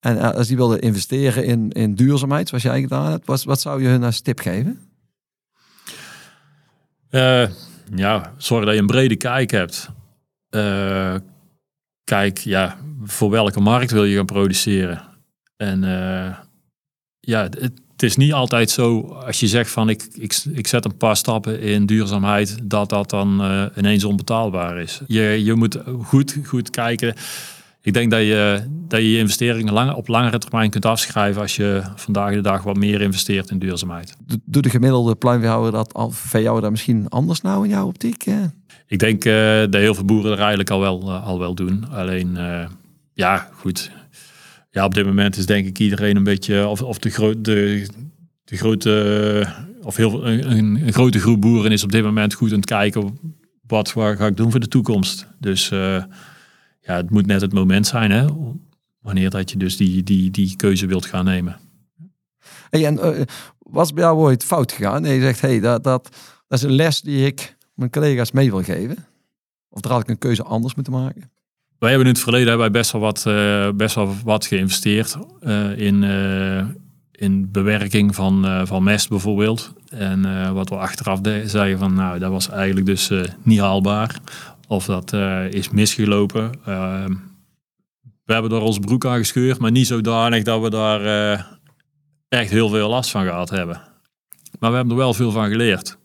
en 0.00 0.18
eh, 0.18 0.30
als 0.30 0.46
die 0.46 0.56
wilden 0.56 0.80
investeren 0.80 1.44
in, 1.44 1.70
in 1.70 1.94
duurzaamheid, 1.94 2.48
zoals 2.48 2.64
jij 2.64 2.80
gedaan 2.80 3.10
hebt, 3.10 3.26
wat, 3.26 3.44
wat 3.44 3.60
zou 3.60 3.82
je 3.82 3.88
hun 3.88 4.04
als 4.04 4.20
tip 4.20 4.38
geven? 4.38 4.80
Uh, 7.10 7.46
ja, 7.94 8.32
zorg 8.36 8.64
dat 8.64 8.74
je 8.74 8.80
een 8.80 8.86
brede 8.86 9.16
kijk 9.16 9.50
hebt. 9.50 9.90
Kijk, 12.06 12.38
ja, 12.38 12.76
voor 13.02 13.30
welke 13.30 13.60
markt 13.60 13.90
wil 13.90 14.04
je 14.04 14.16
gaan 14.16 14.26
produceren? 14.26 15.02
En 15.56 15.80
ja, 17.20 17.42
het, 17.42 18.02
is 18.02 18.16
niet 18.16 18.32
altijd 18.32 18.70
zo 18.70 19.00
als 19.00 19.40
je 19.40 19.46
zegt 19.46 19.70
van 19.70 19.88
ik, 19.88 20.02
ik, 20.12 20.44
ik 20.52 20.66
zet 20.66 20.84
een 20.84 20.96
paar 20.96 21.16
stappen 21.16 21.60
in 21.60 21.86
duurzaamheid, 21.86 22.56
dat 22.62 22.88
dat 22.88 23.10
dan 23.10 23.42
ineens 23.76 24.04
onbetaalbaar 24.04 24.78
is. 24.78 25.00
Je, 25.06 25.44
je 25.44 25.54
moet 25.54 25.78
goed, 26.02 26.36
goed 26.44 26.70
kijken 26.70 27.14
ik 27.86 27.92
denk 27.92 28.10
dat 28.10 28.20
je 28.20 28.62
dat 28.88 29.00
je, 29.00 29.10
je 29.10 29.18
investeringen 29.18 29.94
op 29.94 30.08
langere 30.08 30.38
termijn 30.38 30.70
kunt 30.70 30.84
afschrijven 30.84 31.42
als 31.42 31.56
je 31.56 31.82
vandaag 31.94 32.34
de 32.34 32.40
dag 32.40 32.62
wat 32.62 32.76
meer 32.76 33.00
investeert 33.00 33.50
in 33.50 33.58
duurzaamheid. 33.58 34.16
Doet 34.44 34.62
de 34.62 34.70
gemiddelde 34.70 35.14
pluimveehouder 35.14 35.72
dat, 35.72 35.94
of 35.94 36.30
dat 36.32 36.70
misschien 36.70 37.08
anders 37.08 37.40
nou 37.40 37.64
in 37.64 37.70
jouw 37.70 37.86
optiek? 37.86 38.26
Ik 38.86 38.98
denk 38.98 39.24
uh, 39.24 39.58
dat 39.58 39.74
heel 39.74 39.94
veel 39.94 40.04
boeren 40.04 40.32
er 40.32 40.38
eigenlijk 40.38 40.70
al 40.70 40.80
wel, 40.80 41.02
uh, 41.02 41.26
al 41.26 41.38
wel 41.38 41.54
doen. 41.54 41.90
Alleen, 41.90 42.34
uh, 42.36 42.66
ja, 43.12 43.48
goed. 43.52 43.90
Ja, 44.70 44.84
op 44.84 44.94
dit 44.94 45.06
moment 45.06 45.36
is 45.36 45.46
denk 45.46 45.66
ik 45.66 45.78
iedereen 45.78 46.16
een 46.16 46.24
beetje, 46.24 46.66
of, 46.66 46.82
of 46.82 46.98
de, 46.98 47.40
de, 47.40 47.86
de 48.44 48.56
grote, 48.56 49.46
of 49.82 49.96
heel, 49.96 50.26
een, 50.26 50.50
een, 50.86 50.92
grote 50.92 51.18
groep 51.18 51.40
boeren 51.40 51.72
is 51.72 51.84
op 51.84 51.92
dit 51.92 52.04
moment 52.04 52.34
goed 52.34 52.50
aan 52.50 52.56
het 52.56 52.66
kijken 52.66 53.18
wat 53.66 53.92
waar 53.92 54.16
ga 54.16 54.26
ik 54.26 54.36
doen 54.36 54.50
voor 54.50 54.60
de 54.60 54.68
toekomst. 54.68 55.26
Dus 55.40 55.68
ja, 55.68 56.96
het 56.96 57.10
moet 57.10 57.26
net 57.26 57.40
het 57.40 57.52
moment 57.52 57.86
zijn, 57.86 58.10
hè? 58.10 58.26
Wanneer 59.00 59.30
dat 59.30 59.50
je 59.50 59.56
dus 59.56 59.76
die, 59.76 60.02
die, 60.02 60.30
die 60.30 60.56
keuze 60.56 60.86
wilt 60.86 61.06
gaan 61.06 61.24
nemen. 61.24 61.56
Hey, 62.70 62.86
en 62.86 63.26
was 63.58 63.92
bij 63.92 64.04
jou 64.04 64.18
ooit 64.18 64.44
fout 64.44 64.72
gegaan? 64.72 65.02
Nee, 65.02 65.14
je 65.14 65.20
zegt, 65.20 65.40
hey, 65.40 65.60
dat, 65.60 65.84
dat, 65.84 66.08
dat 66.48 66.58
is 66.58 66.64
een 66.64 66.74
les 66.74 67.00
die 67.00 67.26
ik 67.26 67.55
mijn 67.76 67.90
collega's 67.90 68.32
mee 68.32 68.50
wil 68.50 68.62
geven. 68.62 69.06
Of 69.68 69.84
had 69.84 70.00
ik 70.00 70.08
een 70.08 70.18
keuze 70.18 70.42
anders 70.42 70.74
moeten 70.74 70.92
maken? 70.92 71.30
Wij 71.78 71.88
hebben 71.88 72.08
in 72.08 72.14
het 72.14 72.22
verleden 72.22 72.48
hebben 72.48 72.70
wij 72.70 72.80
best 72.80 72.92
wel 72.92 73.00
wat, 73.00 73.24
uh, 73.28 73.70
best 73.70 73.94
wel 73.94 74.14
wat 74.24 74.46
geïnvesteerd 74.46 75.16
uh, 75.40 75.78
in, 75.78 76.02
in 77.12 77.50
bewerking 77.50 78.14
van, 78.14 78.66
van 78.66 78.82
mest 78.82 79.08
bijvoorbeeld. 79.08 79.72
En 79.88 80.52
wat 80.54 80.68
we 80.68 80.76
achteraf 80.76 81.20
zeiden 81.44 81.78
van, 81.78 81.94
nou, 81.94 82.18
dat 82.18 82.30
was 82.30 82.48
eigenlijk 82.48 82.86
dus 82.86 83.10
niet 83.42 83.58
haalbaar. 83.58 84.18
Of 84.68 84.84
dat 84.84 85.12
is 85.50 85.70
misgelopen. 85.70 86.50
Uh, 86.68 87.04
we 88.24 88.32
hebben 88.32 88.50
er 88.50 88.60
ons 88.60 88.78
broek 88.78 89.06
aan 89.06 89.18
gescheurd, 89.18 89.58
maar 89.58 89.70
niet 89.70 89.86
zodanig 89.86 90.42
dat 90.42 90.62
we 90.62 90.70
daar 90.70 91.00
echt 92.28 92.50
heel 92.50 92.68
veel 92.68 92.88
last 92.88 93.10
van 93.10 93.24
gehad 93.24 93.50
hebben. 93.50 93.82
Maar 94.58 94.70
we 94.70 94.76
hebben 94.76 94.94
er 94.94 95.02
wel 95.02 95.14
veel 95.14 95.30
van 95.30 95.48
geleerd. 95.48 95.98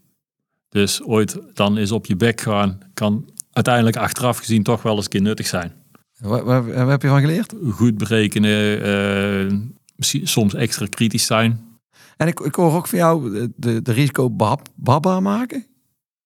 Dus 0.71 1.03
ooit 1.03 1.37
dan 1.53 1.77
is 1.77 1.91
op 1.91 2.05
je 2.05 2.15
bek 2.15 2.41
gaan, 2.41 2.79
kan 2.93 3.29
uiteindelijk 3.51 3.95
achteraf 3.95 4.37
gezien 4.37 4.63
toch 4.63 4.81
wel 4.81 4.95
eens 4.95 5.03
een 5.03 5.09
keer 5.09 5.21
nuttig 5.21 5.47
zijn. 5.47 5.73
Wat, 6.19 6.65
heb 6.65 7.01
je 7.01 7.07
van 7.07 7.19
geleerd? 7.19 7.53
Goed 7.69 7.97
berekenen, 7.97 9.75
soms 10.23 10.53
extra 10.53 10.85
kritisch 10.85 11.25
zijn. 11.25 11.79
En 12.17 12.27
ik, 12.27 12.39
ik 12.39 12.55
hoor 12.55 12.73
ook 12.73 12.87
van 12.87 12.97
jou 12.97 13.49
de, 13.55 13.81
de 13.81 13.91
risico 13.91 14.29
behapbaar 14.75 15.21
maken. 15.21 15.65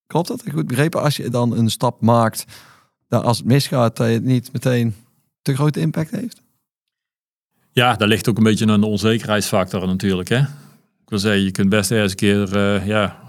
Klopt 0.07 0.27
dat? 0.27 0.43
Goed 0.51 0.67
begrepen. 0.67 1.01
Als 1.01 1.17
je 1.17 1.29
dan 1.29 1.57
een 1.57 1.69
stap 1.69 2.01
maakt, 2.01 2.45
dat 3.07 3.23
als 3.23 3.37
het 3.37 3.45
misgaat, 3.45 3.97
dat 3.97 4.07
je 4.07 4.13
het 4.13 4.23
niet 4.23 4.53
meteen 4.53 4.95
te 5.41 5.55
grote 5.55 5.79
impact 5.79 6.11
heeft? 6.11 6.41
Ja, 7.71 7.95
daar 7.95 8.07
ligt 8.07 8.29
ook 8.29 8.37
een 8.37 8.43
beetje 8.43 8.65
een 8.65 8.83
onzekerheidsfactor 8.83 9.87
natuurlijk. 9.87 10.29
Hè? 10.29 10.39
Ik 10.39 11.11
wil 11.11 11.19
zeggen, 11.19 11.43
je 11.43 11.51
kunt 11.51 11.69
best 11.69 11.91
eens 11.91 12.11
een 12.11 12.17
keer, 12.17 12.55
uh, 12.55 12.87
ja, 12.87 13.24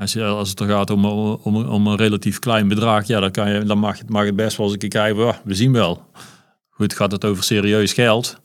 als, 0.00 0.12
je, 0.12 0.24
als 0.24 0.50
het 0.50 0.60
er 0.60 0.68
gaat 0.68 0.90
om, 0.90 1.04
om, 1.04 1.56
om 1.56 1.86
een 1.86 1.96
relatief 1.96 2.38
klein 2.38 2.68
bedrag, 2.68 3.06
ja, 3.06 3.20
dan, 3.20 3.30
kan 3.30 3.50
je, 3.50 3.64
dan 3.64 3.78
mag, 3.78 3.98
het, 3.98 4.08
mag 4.08 4.24
het 4.24 4.36
best 4.36 4.56
wel 4.56 4.66
eens 4.66 4.74
een 4.74 4.80
keer 4.80 5.00
kijken, 5.00 5.26
oh, 5.26 5.34
we 5.44 5.54
zien 5.54 5.72
wel. 5.72 6.06
Goed, 6.68 6.94
gaat 6.94 7.12
het 7.12 7.24
over 7.24 7.44
serieus 7.44 7.92
geld, 7.92 8.40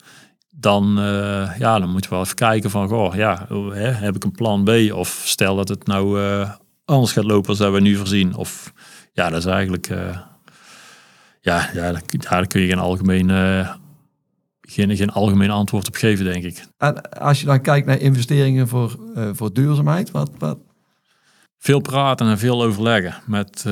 dan, 0.50 1.00
uh, 1.00 1.58
ja, 1.58 1.80
dan 1.80 1.90
moeten 1.90 2.10
we 2.10 2.16
wel 2.16 2.26
even 2.26 2.36
kijken 2.36 2.70
van, 2.70 2.88
goh, 2.88 3.16
ja, 3.16 3.48
hè, 3.50 3.92
heb 3.92 4.16
ik 4.16 4.24
een 4.24 4.32
plan 4.32 4.64
B? 4.64 4.94
Of 4.94 5.22
stel 5.26 5.56
dat 5.56 5.68
het 5.70 5.88
nou 5.88 6.22
uh, 6.22 6.52
anders 6.86 7.12
gaat 7.12 7.24
lopen 7.24 7.50
als 7.50 7.60
we 7.60 7.80
nu 7.80 7.96
voorzien. 7.96 8.36
Of 8.36 8.74
ja, 9.14 9.30
dat 9.30 9.40
is 9.40 9.46
eigenlijk. 9.46 9.90
Uh, 9.90 10.18
ja, 11.42 11.70
ja, 11.74 11.92
daar, 12.30 12.48
kun 12.48 12.62
je 12.62 12.68
geen 12.68 12.80
algemeen, 12.80 13.30
geen, 14.62 14.96
geen 14.96 15.12
algemeen 15.12 15.50
antwoord 15.50 15.88
op 15.88 15.96
geven, 15.96 16.26
denk 16.26 16.44
ik. 16.44 16.66
En 16.78 17.12
als 17.12 17.40
je 17.40 17.46
dan 17.46 17.62
kijkt 17.62 17.88
naar 17.88 18.00
investeringen 18.00 18.68
voor, 18.68 19.00
voor 19.34 19.54
duurzaamheid, 19.54 20.12
wat, 20.12 20.30
wat? 20.38 20.58
Veel 21.66 21.80
praten 21.80 22.28
en 22.28 22.38
veel 22.38 22.64
overleggen 22.64 23.16
met 23.26 23.64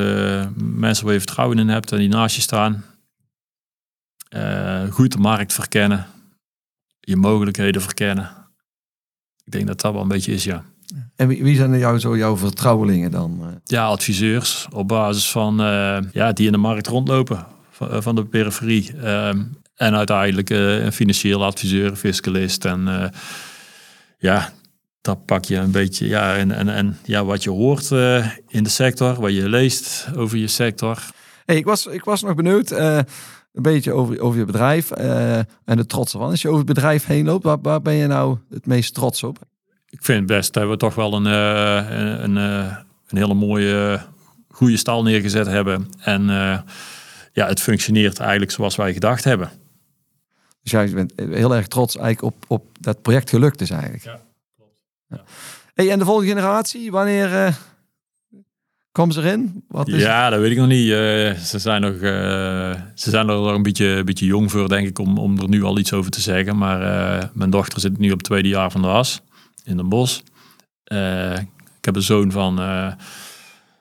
mensen 0.55 1.05
waar 1.05 1.13
je 1.13 1.19
vertrouwen 1.19 1.59
in 1.59 1.67
hebt 1.67 1.91
en 1.91 1.97
die 1.97 2.07
naast 2.07 2.35
je 2.35 2.41
staan. 2.41 2.83
goed 4.89 5.11
de 5.11 5.17
markt 5.17 5.53
verkennen, 5.53 6.05
je 6.99 7.15
mogelijkheden 7.15 7.81
verkennen. 7.81 8.29
Ik 9.43 9.51
denk 9.51 9.67
dat 9.67 9.81
dat 9.81 9.93
wel 9.93 10.01
een 10.01 10.07
beetje 10.07 10.33
is, 10.33 10.43
ja. 10.43 10.63
En 11.15 11.27
wie, 11.27 11.43
wie 11.43 11.55
zijn 11.55 11.77
jou, 11.77 11.99
zo 11.99 12.17
jouw 12.17 12.37
vertrouwelingen 12.37 13.11
dan? 13.11 13.39
Eh? 13.41 13.47
Ja, 13.63 13.85
adviseurs 13.85 14.67
op 14.71 14.87
basis 14.87 15.31
van 15.31 15.61
uh, 15.61 15.97
ja, 16.11 16.31
die 16.31 16.45
in 16.45 16.51
de 16.51 16.57
markt 16.57 16.87
rondlopen 16.87 17.45
van, 17.69 17.91
eh, 17.91 18.01
van 18.01 18.15
de 18.15 18.25
periferie. 18.25 18.93
Uh, 18.95 19.27
en 19.75 19.95
uiteindelijk 19.95 20.49
een 20.49 20.91
financieel 20.91 21.43
adviseur, 21.43 21.95
fiscalist. 21.95 22.65
En 22.65 23.11
ja, 24.17 24.53
dat 25.03 25.25
pak 25.25 25.45
je 25.45 25.55
een 25.55 25.71
beetje. 25.71 26.07
Ja, 26.07 26.35
en, 26.35 26.51
en, 26.51 26.69
en 26.69 26.97
ja, 27.03 27.25
wat 27.25 27.43
je 27.43 27.49
hoort 27.49 27.91
in 28.47 28.63
de 28.63 28.69
sector, 28.69 29.21
wat 29.21 29.33
je 29.33 29.49
leest 29.49 30.07
over 30.15 30.37
je 30.37 30.47
sector. 30.47 30.97
Hey, 31.45 31.55
ik, 31.55 31.65
was, 31.65 31.85
ik 31.85 32.03
was 32.03 32.21
nog 32.21 32.35
benieuwd 32.35 32.71
een 32.71 33.05
beetje 33.51 33.93
over, 33.93 34.21
over 34.21 34.39
je 34.39 34.45
bedrijf 34.45 34.91
en 34.91 35.77
de 35.77 35.85
trots 35.85 36.13
ervan. 36.13 36.29
Als 36.29 36.41
je 36.41 36.47
over 36.47 36.59
het 36.65 36.73
bedrijf 36.73 37.05
heen 37.05 37.25
loopt, 37.25 37.43
waar, 37.43 37.61
waar 37.61 37.81
ben 37.81 37.93
je 37.93 38.07
nou 38.07 38.37
het 38.49 38.65
meest 38.65 38.93
trots 38.93 39.23
op? 39.23 39.39
ik 39.93 40.03
vind 40.03 40.17
het 40.17 40.27
best 40.27 40.53
dat 40.53 40.69
we 40.69 40.77
toch 40.77 40.95
wel 40.95 41.13
een, 41.13 41.25
een, 41.25 42.23
een, 42.23 42.37
eh, 42.37 42.77
een, 43.07 43.17
hele 43.17 43.33
mooie, 43.33 44.01
goede 44.49 44.77
stal 44.77 45.03
neergezet 45.03 45.47
hebben. 45.47 45.87
En 45.99 46.25
ja, 47.33 47.47
het 47.47 47.61
functioneert 47.61 48.19
eigenlijk 48.19 48.51
zoals 48.51 48.75
wij 48.75 48.93
gedacht 48.93 49.23
hebben. 49.23 49.49
Dus 50.61 50.71
jij 50.71 50.89
bent 50.89 51.13
heel 51.15 51.55
erg 51.55 51.67
trots 51.67 51.97
eigenlijk 51.97 52.35
op, 52.35 52.45
op 52.47 52.65
dat 52.79 53.01
project 53.01 53.29
gelukt 53.29 53.61
is 53.61 53.69
eigenlijk. 53.69 54.03
Ja. 54.03 54.19
Hey, 55.73 55.91
en 55.91 55.99
de 55.99 56.05
volgende 56.05 56.29
generatie, 56.29 56.91
wanneer 56.91 57.31
uh, 57.31 57.53
komen 58.91 59.13
ze 59.13 59.21
erin? 59.21 59.63
Wat 59.67 59.87
is 59.87 60.01
ja, 60.01 60.29
dat 60.29 60.39
weet 60.39 60.51
ik 60.51 60.57
nog 60.57 60.67
niet. 60.67 60.87
Uh, 60.87 61.33
ze 61.33 61.59
zijn 61.59 61.81
nog, 61.81 61.93
uh, 61.93 62.01
ze 62.95 63.09
zijn 63.09 63.29
er 63.29 63.35
nog 63.35 63.53
een 63.53 63.63
beetje, 63.63 64.03
beetje 64.03 64.25
jong 64.25 64.51
voor, 64.51 64.69
denk 64.69 64.87
ik, 64.87 64.99
om, 64.99 65.17
om 65.17 65.39
er 65.39 65.49
nu 65.49 65.63
al 65.63 65.77
iets 65.77 65.93
over 65.93 66.11
te 66.11 66.21
zeggen. 66.21 66.57
Maar 66.57 67.29
mijn 67.33 67.49
dochter 67.49 67.79
zit 67.79 67.97
nu 67.97 68.11
op 68.11 68.17
het 68.17 68.23
tweede 68.23 68.47
jaar 68.47 68.71
van 68.71 68.81
de 68.81 68.87
as 68.87 69.21
in 69.63 69.77
Den 69.77 69.89
Bosch. 69.89 70.19
Uh, 70.91 71.37
ik 71.77 71.85
heb 71.85 71.95
een 71.95 72.01
zoon 72.01 72.31
van, 72.31 72.55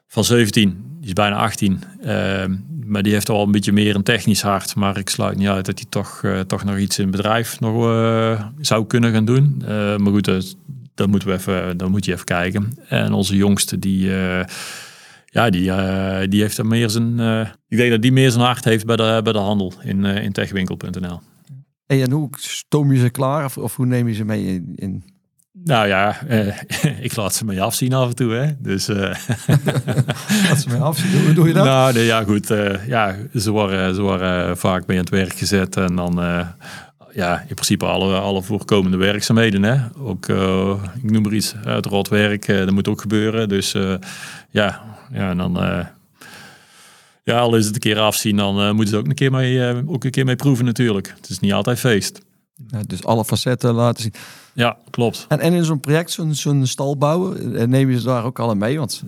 van 0.07 0.25
17, 0.25 0.85
die 0.99 1.07
is 1.07 1.13
bijna 1.13 1.37
18. 1.37 1.83
Uh, 2.05 2.45
maar 2.85 3.03
die 3.03 3.13
heeft 3.13 3.29
al 3.29 3.43
een 3.43 3.53
beetje 3.53 3.73
meer 3.73 3.95
een 3.95 4.03
technisch 4.03 4.43
hart. 4.43 4.75
Maar 4.75 4.99
ik 4.99 5.09
sluit 5.09 5.37
niet 5.37 5.49
uit 5.49 5.67
dat 5.67 5.79
hij 5.79 5.89
toch, 5.89 6.23
toch 6.47 6.65
nog 6.65 6.79
iets 6.79 6.99
in 6.99 7.11
bedrijf 7.11 7.61
nog, 7.61 7.75
zou 8.61 8.87
kunnen 8.87 9.13
gaan 9.13 9.25
doen. 9.25 9.63
maar 9.99 10.13
goed, 10.13 10.57
dat, 10.95 11.09
moeten 11.09 11.29
we 11.29 11.35
even, 11.35 11.77
dat 11.77 11.89
moet 11.89 12.05
je 12.05 12.13
even 12.13 12.25
kijken. 12.25 12.79
En 12.89 13.13
onze 13.13 13.37
jongste, 13.37 13.79
die, 13.79 14.11
ja, 15.25 15.51
die, 15.51 15.73
die 16.29 16.41
heeft 16.41 16.59
er 16.59 16.67
meer 16.67 16.91
zijn. 16.91 17.19
ik 17.69 17.77
denk 17.77 17.91
dat 17.91 18.03
die 18.03 18.13
meer 18.13 18.31
zijn 18.31 18.45
hart 18.45 18.65
heeft 18.65 18.87
bij 18.87 18.97
de, 18.97 19.21
bij 19.25 19.33
de 19.33 19.39
handel 19.39 19.73
in, 19.83 20.05
in 20.05 20.33
techwinkel.nl. 20.33 21.21
en 21.87 22.11
hoe 22.11 22.29
stoom 22.39 22.93
je 22.93 22.99
ze 22.99 23.11
klaar 23.11 23.45
of, 23.45 23.59
of 23.59 23.77
hoe 23.77 23.87
neem 23.87 24.09
je 24.09 24.15
ze 24.15 24.25
mee 24.25 24.47
in, 24.47 24.73
in 24.75 25.05
nou 25.53 25.87
ja, 25.87 26.21
eh, 26.29 26.47
ik 27.07 27.17
laat 27.17 27.35
ze 27.35 27.45
mee 27.45 27.63
afzien 27.63 27.93
af 27.93 28.09
en 28.09 28.15
toe. 28.15 28.33
Hè? 28.33 28.53
Dus, 28.59 28.89
uh... 28.89 28.97
laat 30.49 30.61
ze 30.61 30.69
mee 30.69 30.81
afzien, 30.81 31.25
hoe 31.25 31.33
doe 31.33 31.49
je 31.49 31.53
dat? 31.53 31.65
Nou, 31.65 31.93
nee, 31.93 32.05
ja 32.05 32.25
goed. 32.25 32.51
Uh, 32.51 32.87
ja, 32.87 33.17
ze 33.35 33.51
worden, 33.51 33.95
ze 33.95 34.01
worden 34.01 34.57
vaak 34.57 34.87
mee 34.87 34.97
aan 34.97 35.05
het 35.05 35.13
werk 35.13 35.33
gezet. 35.33 35.77
En 35.77 35.97
dan, 35.97 36.21
ja, 37.13 37.41
in 37.41 37.55
principe 37.55 37.85
alle, 37.87 38.19
alle 38.19 38.43
voorkomende 38.43 38.97
werkzaamheden. 38.97 39.63
Hè? 39.63 39.79
Ook, 39.99 40.29
ik 41.03 41.11
noem 41.11 41.23
maar 41.23 41.33
iets, 41.33 41.55
het 41.65 41.87
rotwerk, 41.87 42.47
dat 42.47 42.71
moet 42.71 42.89
ook 42.89 43.01
gebeuren. 43.01 43.49
Dus 43.49 43.73
ja, 44.51 44.81
ja, 45.13 45.31
en 45.31 45.37
dan... 45.37 45.53
ja, 47.25 47.39
al 47.39 47.57
is 47.57 47.65
het 47.67 47.75
een 47.75 47.81
keer 47.81 47.99
afzien, 47.99 48.37
dan 48.37 48.75
moeten 48.75 48.95
ze 48.95 49.01
ook 49.01 49.07
een 49.07 49.15
keer 49.15 49.31
mee, 49.31 49.87
ook 49.87 50.05
een 50.05 50.11
keer 50.11 50.25
mee 50.25 50.37
proeven 50.37 50.65
natuurlijk. 50.65 51.15
Het 51.17 51.29
is 51.29 51.41
niet 51.41 51.53
altijd 51.53 51.79
feest. 51.79 52.21
Ja, 52.67 52.83
dus 52.87 53.05
alle 53.05 53.25
facetten 53.25 53.75
laten 53.75 54.03
zien. 54.03 54.15
Ja, 54.55 54.77
klopt. 54.91 55.25
En, 55.29 55.41
en 55.41 55.53
in 55.53 55.65
zo'n 55.65 55.81
project, 55.81 56.11
zo'n 56.11 56.35
zo'n 56.35 56.67
stal 56.67 56.97
bouwen, 56.97 57.57
eh, 57.57 57.67
neem 57.67 57.91
je 57.91 57.99
ze 57.99 58.05
daar 58.05 58.25
ook 58.25 58.39
alle 58.39 58.55
mee? 58.55 58.79
Want 58.79 59.03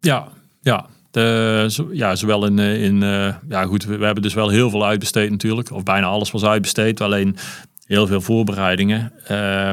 Ja, 0.00 0.28
ja. 0.60 0.86
De, 1.10 1.86
ja, 1.92 2.16
zowel 2.16 2.46
in, 2.46 2.58
eh, 2.58 2.82
in 2.82 3.02
eh, 3.02 3.34
ja 3.48 3.64
goed, 3.64 3.84
we, 3.84 3.96
we 3.96 4.04
hebben 4.04 4.22
dus 4.22 4.34
wel 4.34 4.48
heel 4.48 4.70
veel 4.70 4.86
uitbesteed 4.86 5.30
natuurlijk. 5.30 5.70
Of 5.70 5.82
bijna 5.82 6.06
alles 6.06 6.30
was 6.30 6.44
uitbesteed. 6.44 7.00
Alleen 7.00 7.36
heel 7.84 8.06
veel 8.06 8.20
voorbereidingen. 8.20 9.12
Eh, 9.24 9.72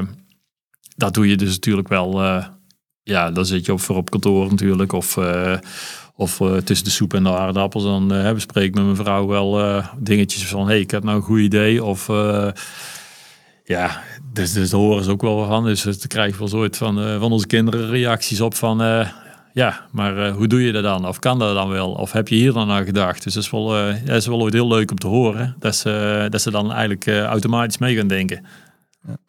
dat 0.96 1.14
doe 1.14 1.28
je 1.28 1.38
dus 1.38 1.54
natuurlijk 1.54 1.88
wel. 1.88 2.22
ja, 3.04 3.32
dan 3.32 3.46
zit 3.46 3.66
je 3.66 3.74
op, 3.74 3.80
voor 3.80 3.96
op 3.96 4.10
kantoor 4.10 4.50
natuurlijk. 4.50 4.94
Of, 4.94 5.18
of 6.16 6.42
tussen 6.64 6.86
de 6.86 6.92
soep 6.92 7.14
en 7.14 7.24
de 7.24 7.38
aardappels. 7.38 7.84
Dan 7.84 8.14
eh, 8.14 8.34
bespreek 8.34 8.68
ik 8.68 8.76
met 8.76 8.84
mijn 8.84 8.96
vrouw 8.96 9.28
wel 9.28 9.82
dingetjes 10.00 10.46
van... 10.46 10.68
hey, 10.68 10.80
ik 10.80 10.92
heb 10.92 11.04
nou 11.04 11.16
een 11.16 11.24
goed 11.24 11.40
idee. 11.40 11.84
Of 11.84 12.08
ja, 13.64 14.04
dus, 14.34 14.54
dus 14.54 14.70
daar 14.70 14.80
horen 14.80 15.04
ze 15.04 15.12
ook 15.12 15.22
wel 15.22 15.46
van. 15.46 15.64
Dus 15.64 15.82
dan 15.82 15.96
krijg 16.08 16.32
je 16.32 16.40
wel 16.40 16.48
soort 16.48 16.78
van, 16.78 17.20
van 17.20 17.32
onze 17.32 17.48
kinderen 17.48 17.90
reacties 17.90 18.42
op 18.42 18.56
van... 18.56 18.82
eh, 19.56 19.64
ja, 19.64 19.88
maar 19.92 20.18
eh, 20.18 20.36
hoe 20.36 20.48
doe 20.48 20.62
je 20.64 20.72
dat 20.72 20.84
dan? 20.84 21.08
Of 21.08 21.20
kan 21.20 21.40
dat 21.40 21.56
dan 21.56 21.70
wel? 21.70 21.92
Of 21.92 22.12
heb 22.12 22.28
je 22.28 22.36
hier 22.36 22.54
dan 22.54 22.70
aan 22.70 22.86
gedacht? 22.86 23.24
Dus 23.24 23.34
dat 23.34 23.44
is 23.44 23.50
wel, 23.50 23.78
eh, 23.78 23.96
dat 24.06 24.16
is 24.16 24.28
wel 24.28 24.42
ooit 24.42 24.54
heel 24.54 24.68
leuk 24.68 24.92
om 24.92 24.98
te 24.98 25.08
horen. 25.08 25.56
Dat 25.60 25.76
ze, 25.76 26.28
dat 26.30 26.42
ze 26.42 26.52
dan 26.52 26.72
eigenlijk 26.72 27.06
eh, 27.06 27.24
automatisch 27.24 27.78
mee 27.78 27.96
gaan 27.96 28.08
denken. 28.08 28.46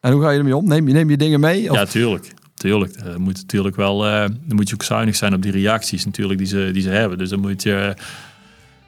en 0.01 0.13
hoe 0.13 0.23
ga 0.23 0.31
je 0.31 0.39
ermee 0.39 0.57
om? 0.57 0.69
Neem 0.69 0.89
je, 0.89 0.93
neem 0.93 1.11
je 1.11 1.17
dingen 1.17 1.41
mee? 1.41 1.71
Of, 1.71 1.77
Ja, 1.77 1.85
tuurlijk. 1.85 2.35
Tuurlijk. 2.55 2.97
Er 2.97 3.21
moet 3.21 3.37
natuurlijk 3.37 3.77
wel, 3.77 4.07
eh, 4.07 4.21
dan 4.21 4.57
moet 4.57 4.69
je 4.69 4.75
ook 4.75 4.83
zuinig 4.83 5.17
zijn 5.17 5.35
op 5.35 5.43
die 5.43 5.53
reacties 5.53 6.05
natuurlijk 6.05 6.39
die 6.39 6.49
ze, 6.49 6.71
die 6.73 6.83
ze 6.83 6.91
hebben. 6.91 7.19
Dus 7.19 7.29
dan 7.29 7.41
moet 7.41 7.63
je 7.63 7.95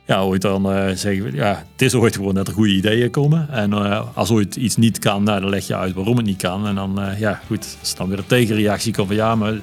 ja, 0.09 0.23
ooit 0.23 0.43
dan 0.43 0.73
eh, 0.73 0.95
zeggen, 0.95 1.35
ja, 1.35 1.65
het 1.73 1.83
is 1.83 1.95
ooit 1.95 2.17
gewoon 2.17 2.35
dat 2.35 2.49
er 2.49 2.55
goede 2.55 2.73
ideeën 2.73 3.11
komen. 3.11 3.49
En 3.51 3.73
eh, 3.73 4.07
als 4.15 4.31
ooit 4.31 4.57
iets 4.57 4.77
niet 4.77 4.99
kan, 4.99 5.23
nou, 5.23 5.41
dan 5.41 5.51
leg 5.51 5.67
je 5.67 5.77
uit 5.77 5.95
waarom 5.95 6.17
het 6.17 6.27
niet 6.27 6.43
kan. 6.43 6.67
En 6.67 6.75
dan, 6.75 7.01
eh, 7.01 7.21
ja, 7.21 7.41
goed, 7.47 7.77
als 7.81 7.95
dan 7.95 8.09
weer 8.09 8.19
een 8.19 8.27
tegenreactie 8.27 8.93
komt 8.93 9.07
van 9.07 9.17
ja, 9.17 9.35
maar 9.35 9.55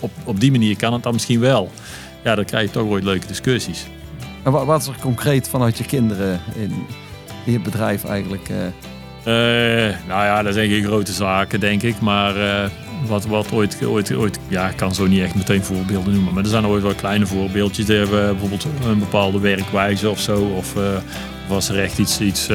op, 0.00 0.10
op 0.24 0.40
die 0.40 0.50
manier 0.50 0.76
kan 0.76 0.92
het 0.92 1.02
dan 1.02 1.12
misschien 1.12 1.40
wel. 1.40 1.70
Ja, 2.24 2.34
dan 2.34 2.44
krijg 2.44 2.66
je 2.66 2.70
toch 2.72 2.86
ooit 2.88 3.04
leuke 3.04 3.26
discussies. 3.26 3.86
En 4.42 4.52
wa- 4.52 4.64
wat 4.64 4.80
is 4.80 4.86
er 4.86 4.94
concreet 5.00 5.48
vanuit 5.48 5.78
je 5.78 5.84
kinderen 5.84 6.40
in, 6.54 6.72
je 7.44 7.60
bedrijf 7.60 8.04
eigenlijk? 8.04 8.48
eh? 8.48 8.66
Eh, 9.88 9.94
nou 10.08 10.24
ja, 10.24 10.42
dat 10.42 10.54
zijn 10.54 10.68
geen 10.70 10.84
grote 10.84 11.12
zaken, 11.12 11.60
denk 11.60 11.82
ik. 11.82 12.00
Maar 12.00 12.36
eh, 12.36 12.70
wat, 13.06 13.26
wat 13.26 13.52
ooit, 13.52 13.84
ooit, 13.86 14.14
ooit, 14.14 14.38
ja, 14.48 14.68
ik 14.68 14.76
kan 14.76 14.94
zo 14.94 15.06
niet 15.06 15.20
echt 15.22 15.34
meteen 15.34 15.62
voorbeelden 15.64 16.12
noemen. 16.12 16.34
Maar 16.34 16.42
er 16.42 16.48
zijn 16.50 16.66
ooit 16.66 16.82
wel 16.82 16.94
kleine 16.94 17.26
voorbeeldjes. 17.26 17.86
Die 17.86 17.96
hebben 17.96 18.26
bijvoorbeeld 18.30 18.66
een 18.84 18.98
bepaalde 18.98 19.40
werkwijze 19.40 20.10
of 20.10 20.20
zo. 20.20 20.38
Of, 20.56 20.74
als 21.48 21.68
er 21.68 21.78
echt 21.82 21.98
iets, 21.98 22.20
iets 22.20 22.48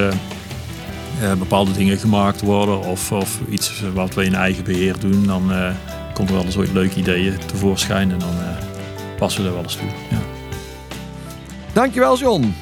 bepaalde 1.38 1.72
dingen 1.72 1.98
gemaakt 1.98 2.42
worden. 2.42 2.80
Of, 2.80 3.12
of 3.12 3.40
iets 3.50 3.84
wat 3.94 4.14
we 4.14 4.24
in 4.26 4.36
eigen 4.36 4.64
beheer 4.64 4.96
doen. 5.00 5.26
Dan 5.26 5.52
komt 6.22 6.34
er 6.34 6.40
wel 6.40 6.50
eens 6.50 6.58
ooit 6.58 6.74
leuke 6.74 7.00
ideeën 7.00 7.38
tevoorschijn. 7.46 8.12
En 8.12 8.20
dan 8.20 8.30
eh, 8.30 9.18
passen 9.18 9.42
we 9.42 9.48
er 9.48 9.54
wel 9.54 9.64
eens 9.64 9.76
toe. 9.76 9.88
Ja. 10.10 10.18
Dankjewel 11.74 12.18
John. 12.18 12.56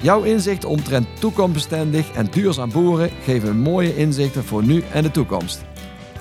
Jouw 0.00 0.22
inzichten 0.22 0.68
omtrent 0.68 1.06
toekomstbestendig 1.18 2.12
en 2.12 2.26
duurzaam 2.30 2.72
boeren 2.72 3.10
geven 3.24 3.58
mooie 3.58 3.96
inzichten 3.96 4.44
voor 4.44 4.64
nu 4.64 4.82
en 4.92 5.02
de 5.02 5.10
toekomst. 5.10 5.64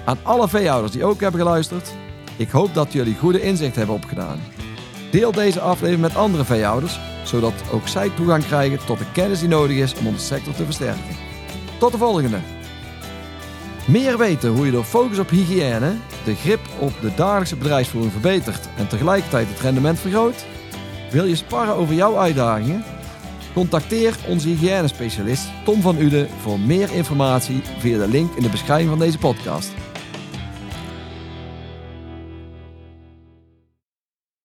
Aan 0.05 0.17
alle 0.23 0.47
veehouders 0.47 0.91
die 0.91 1.03
ook 1.03 1.21
hebben 1.21 1.39
geluisterd, 1.41 1.93
ik 2.37 2.49
hoop 2.49 2.73
dat 2.73 2.93
jullie 2.93 3.15
goede 3.15 3.41
inzichten 3.41 3.77
hebben 3.77 3.95
opgedaan. 3.95 4.39
Deel 5.11 5.31
deze 5.31 5.59
aflevering 5.59 6.01
met 6.01 6.15
andere 6.15 6.45
veehouders, 6.45 6.99
zodat 7.23 7.53
ook 7.71 7.87
zij 7.87 8.09
toegang 8.15 8.45
krijgen 8.45 8.85
tot 8.85 8.97
de 8.97 9.11
kennis 9.11 9.39
die 9.39 9.49
nodig 9.49 9.77
is 9.77 9.95
om 9.95 10.07
onze 10.07 10.25
sector 10.25 10.53
te 10.53 10.65
versterken. 10.65 11.15
Tot 11.79 11.91
de 11.91 11.97
volgende! 11.97 12.60
Meer 13.87 14.17
weten 14.17 14.49
hoe 14.49 14.65
je 14.65 14.71
door 14.71 14.83
focus 14.83 15.19
op 15.19 15.29
hygiëne 15.29 15.95
de 16.23 16.35
grip 16.35 16.59
op 16.79 16.93
de 17.01 17.13
dagelijkse 17.15 17.55
bedrijfsvoering 17.55 18.11
verbetert 18.11 18.69
en 18.77 18.87
tegelijkertijd 18.87 19.47
het 19.47 19.59
rendement 19.59 19.99
vergroot? 19.99 20.45
Wil 21.11 21.25
je 21.25 21.35
sparren 21.35 21.75
over 21.75 21.95
jouw 21.95 22.17
uitdagingen? 22.17 22.83
Contacteer 23.53 24.15
onze 24.27 24.47
hygiënespecialist 24.47 25.49
Tom 25.63 25.81
van 25.81 25.97
Uden 25.97 26.27
voor 26.41 26.59
meer 26.59 26.91
informatie 26.91 27.61
via 27.79 27.97
de 27.97 28.07
link 28.07 28.35
in 28.35 28.43
de 28.43 28.49
beschrijving 28.49 28.89
van 28.89 28.99
deze 28.99 29.17
podcast. 29.17 29.71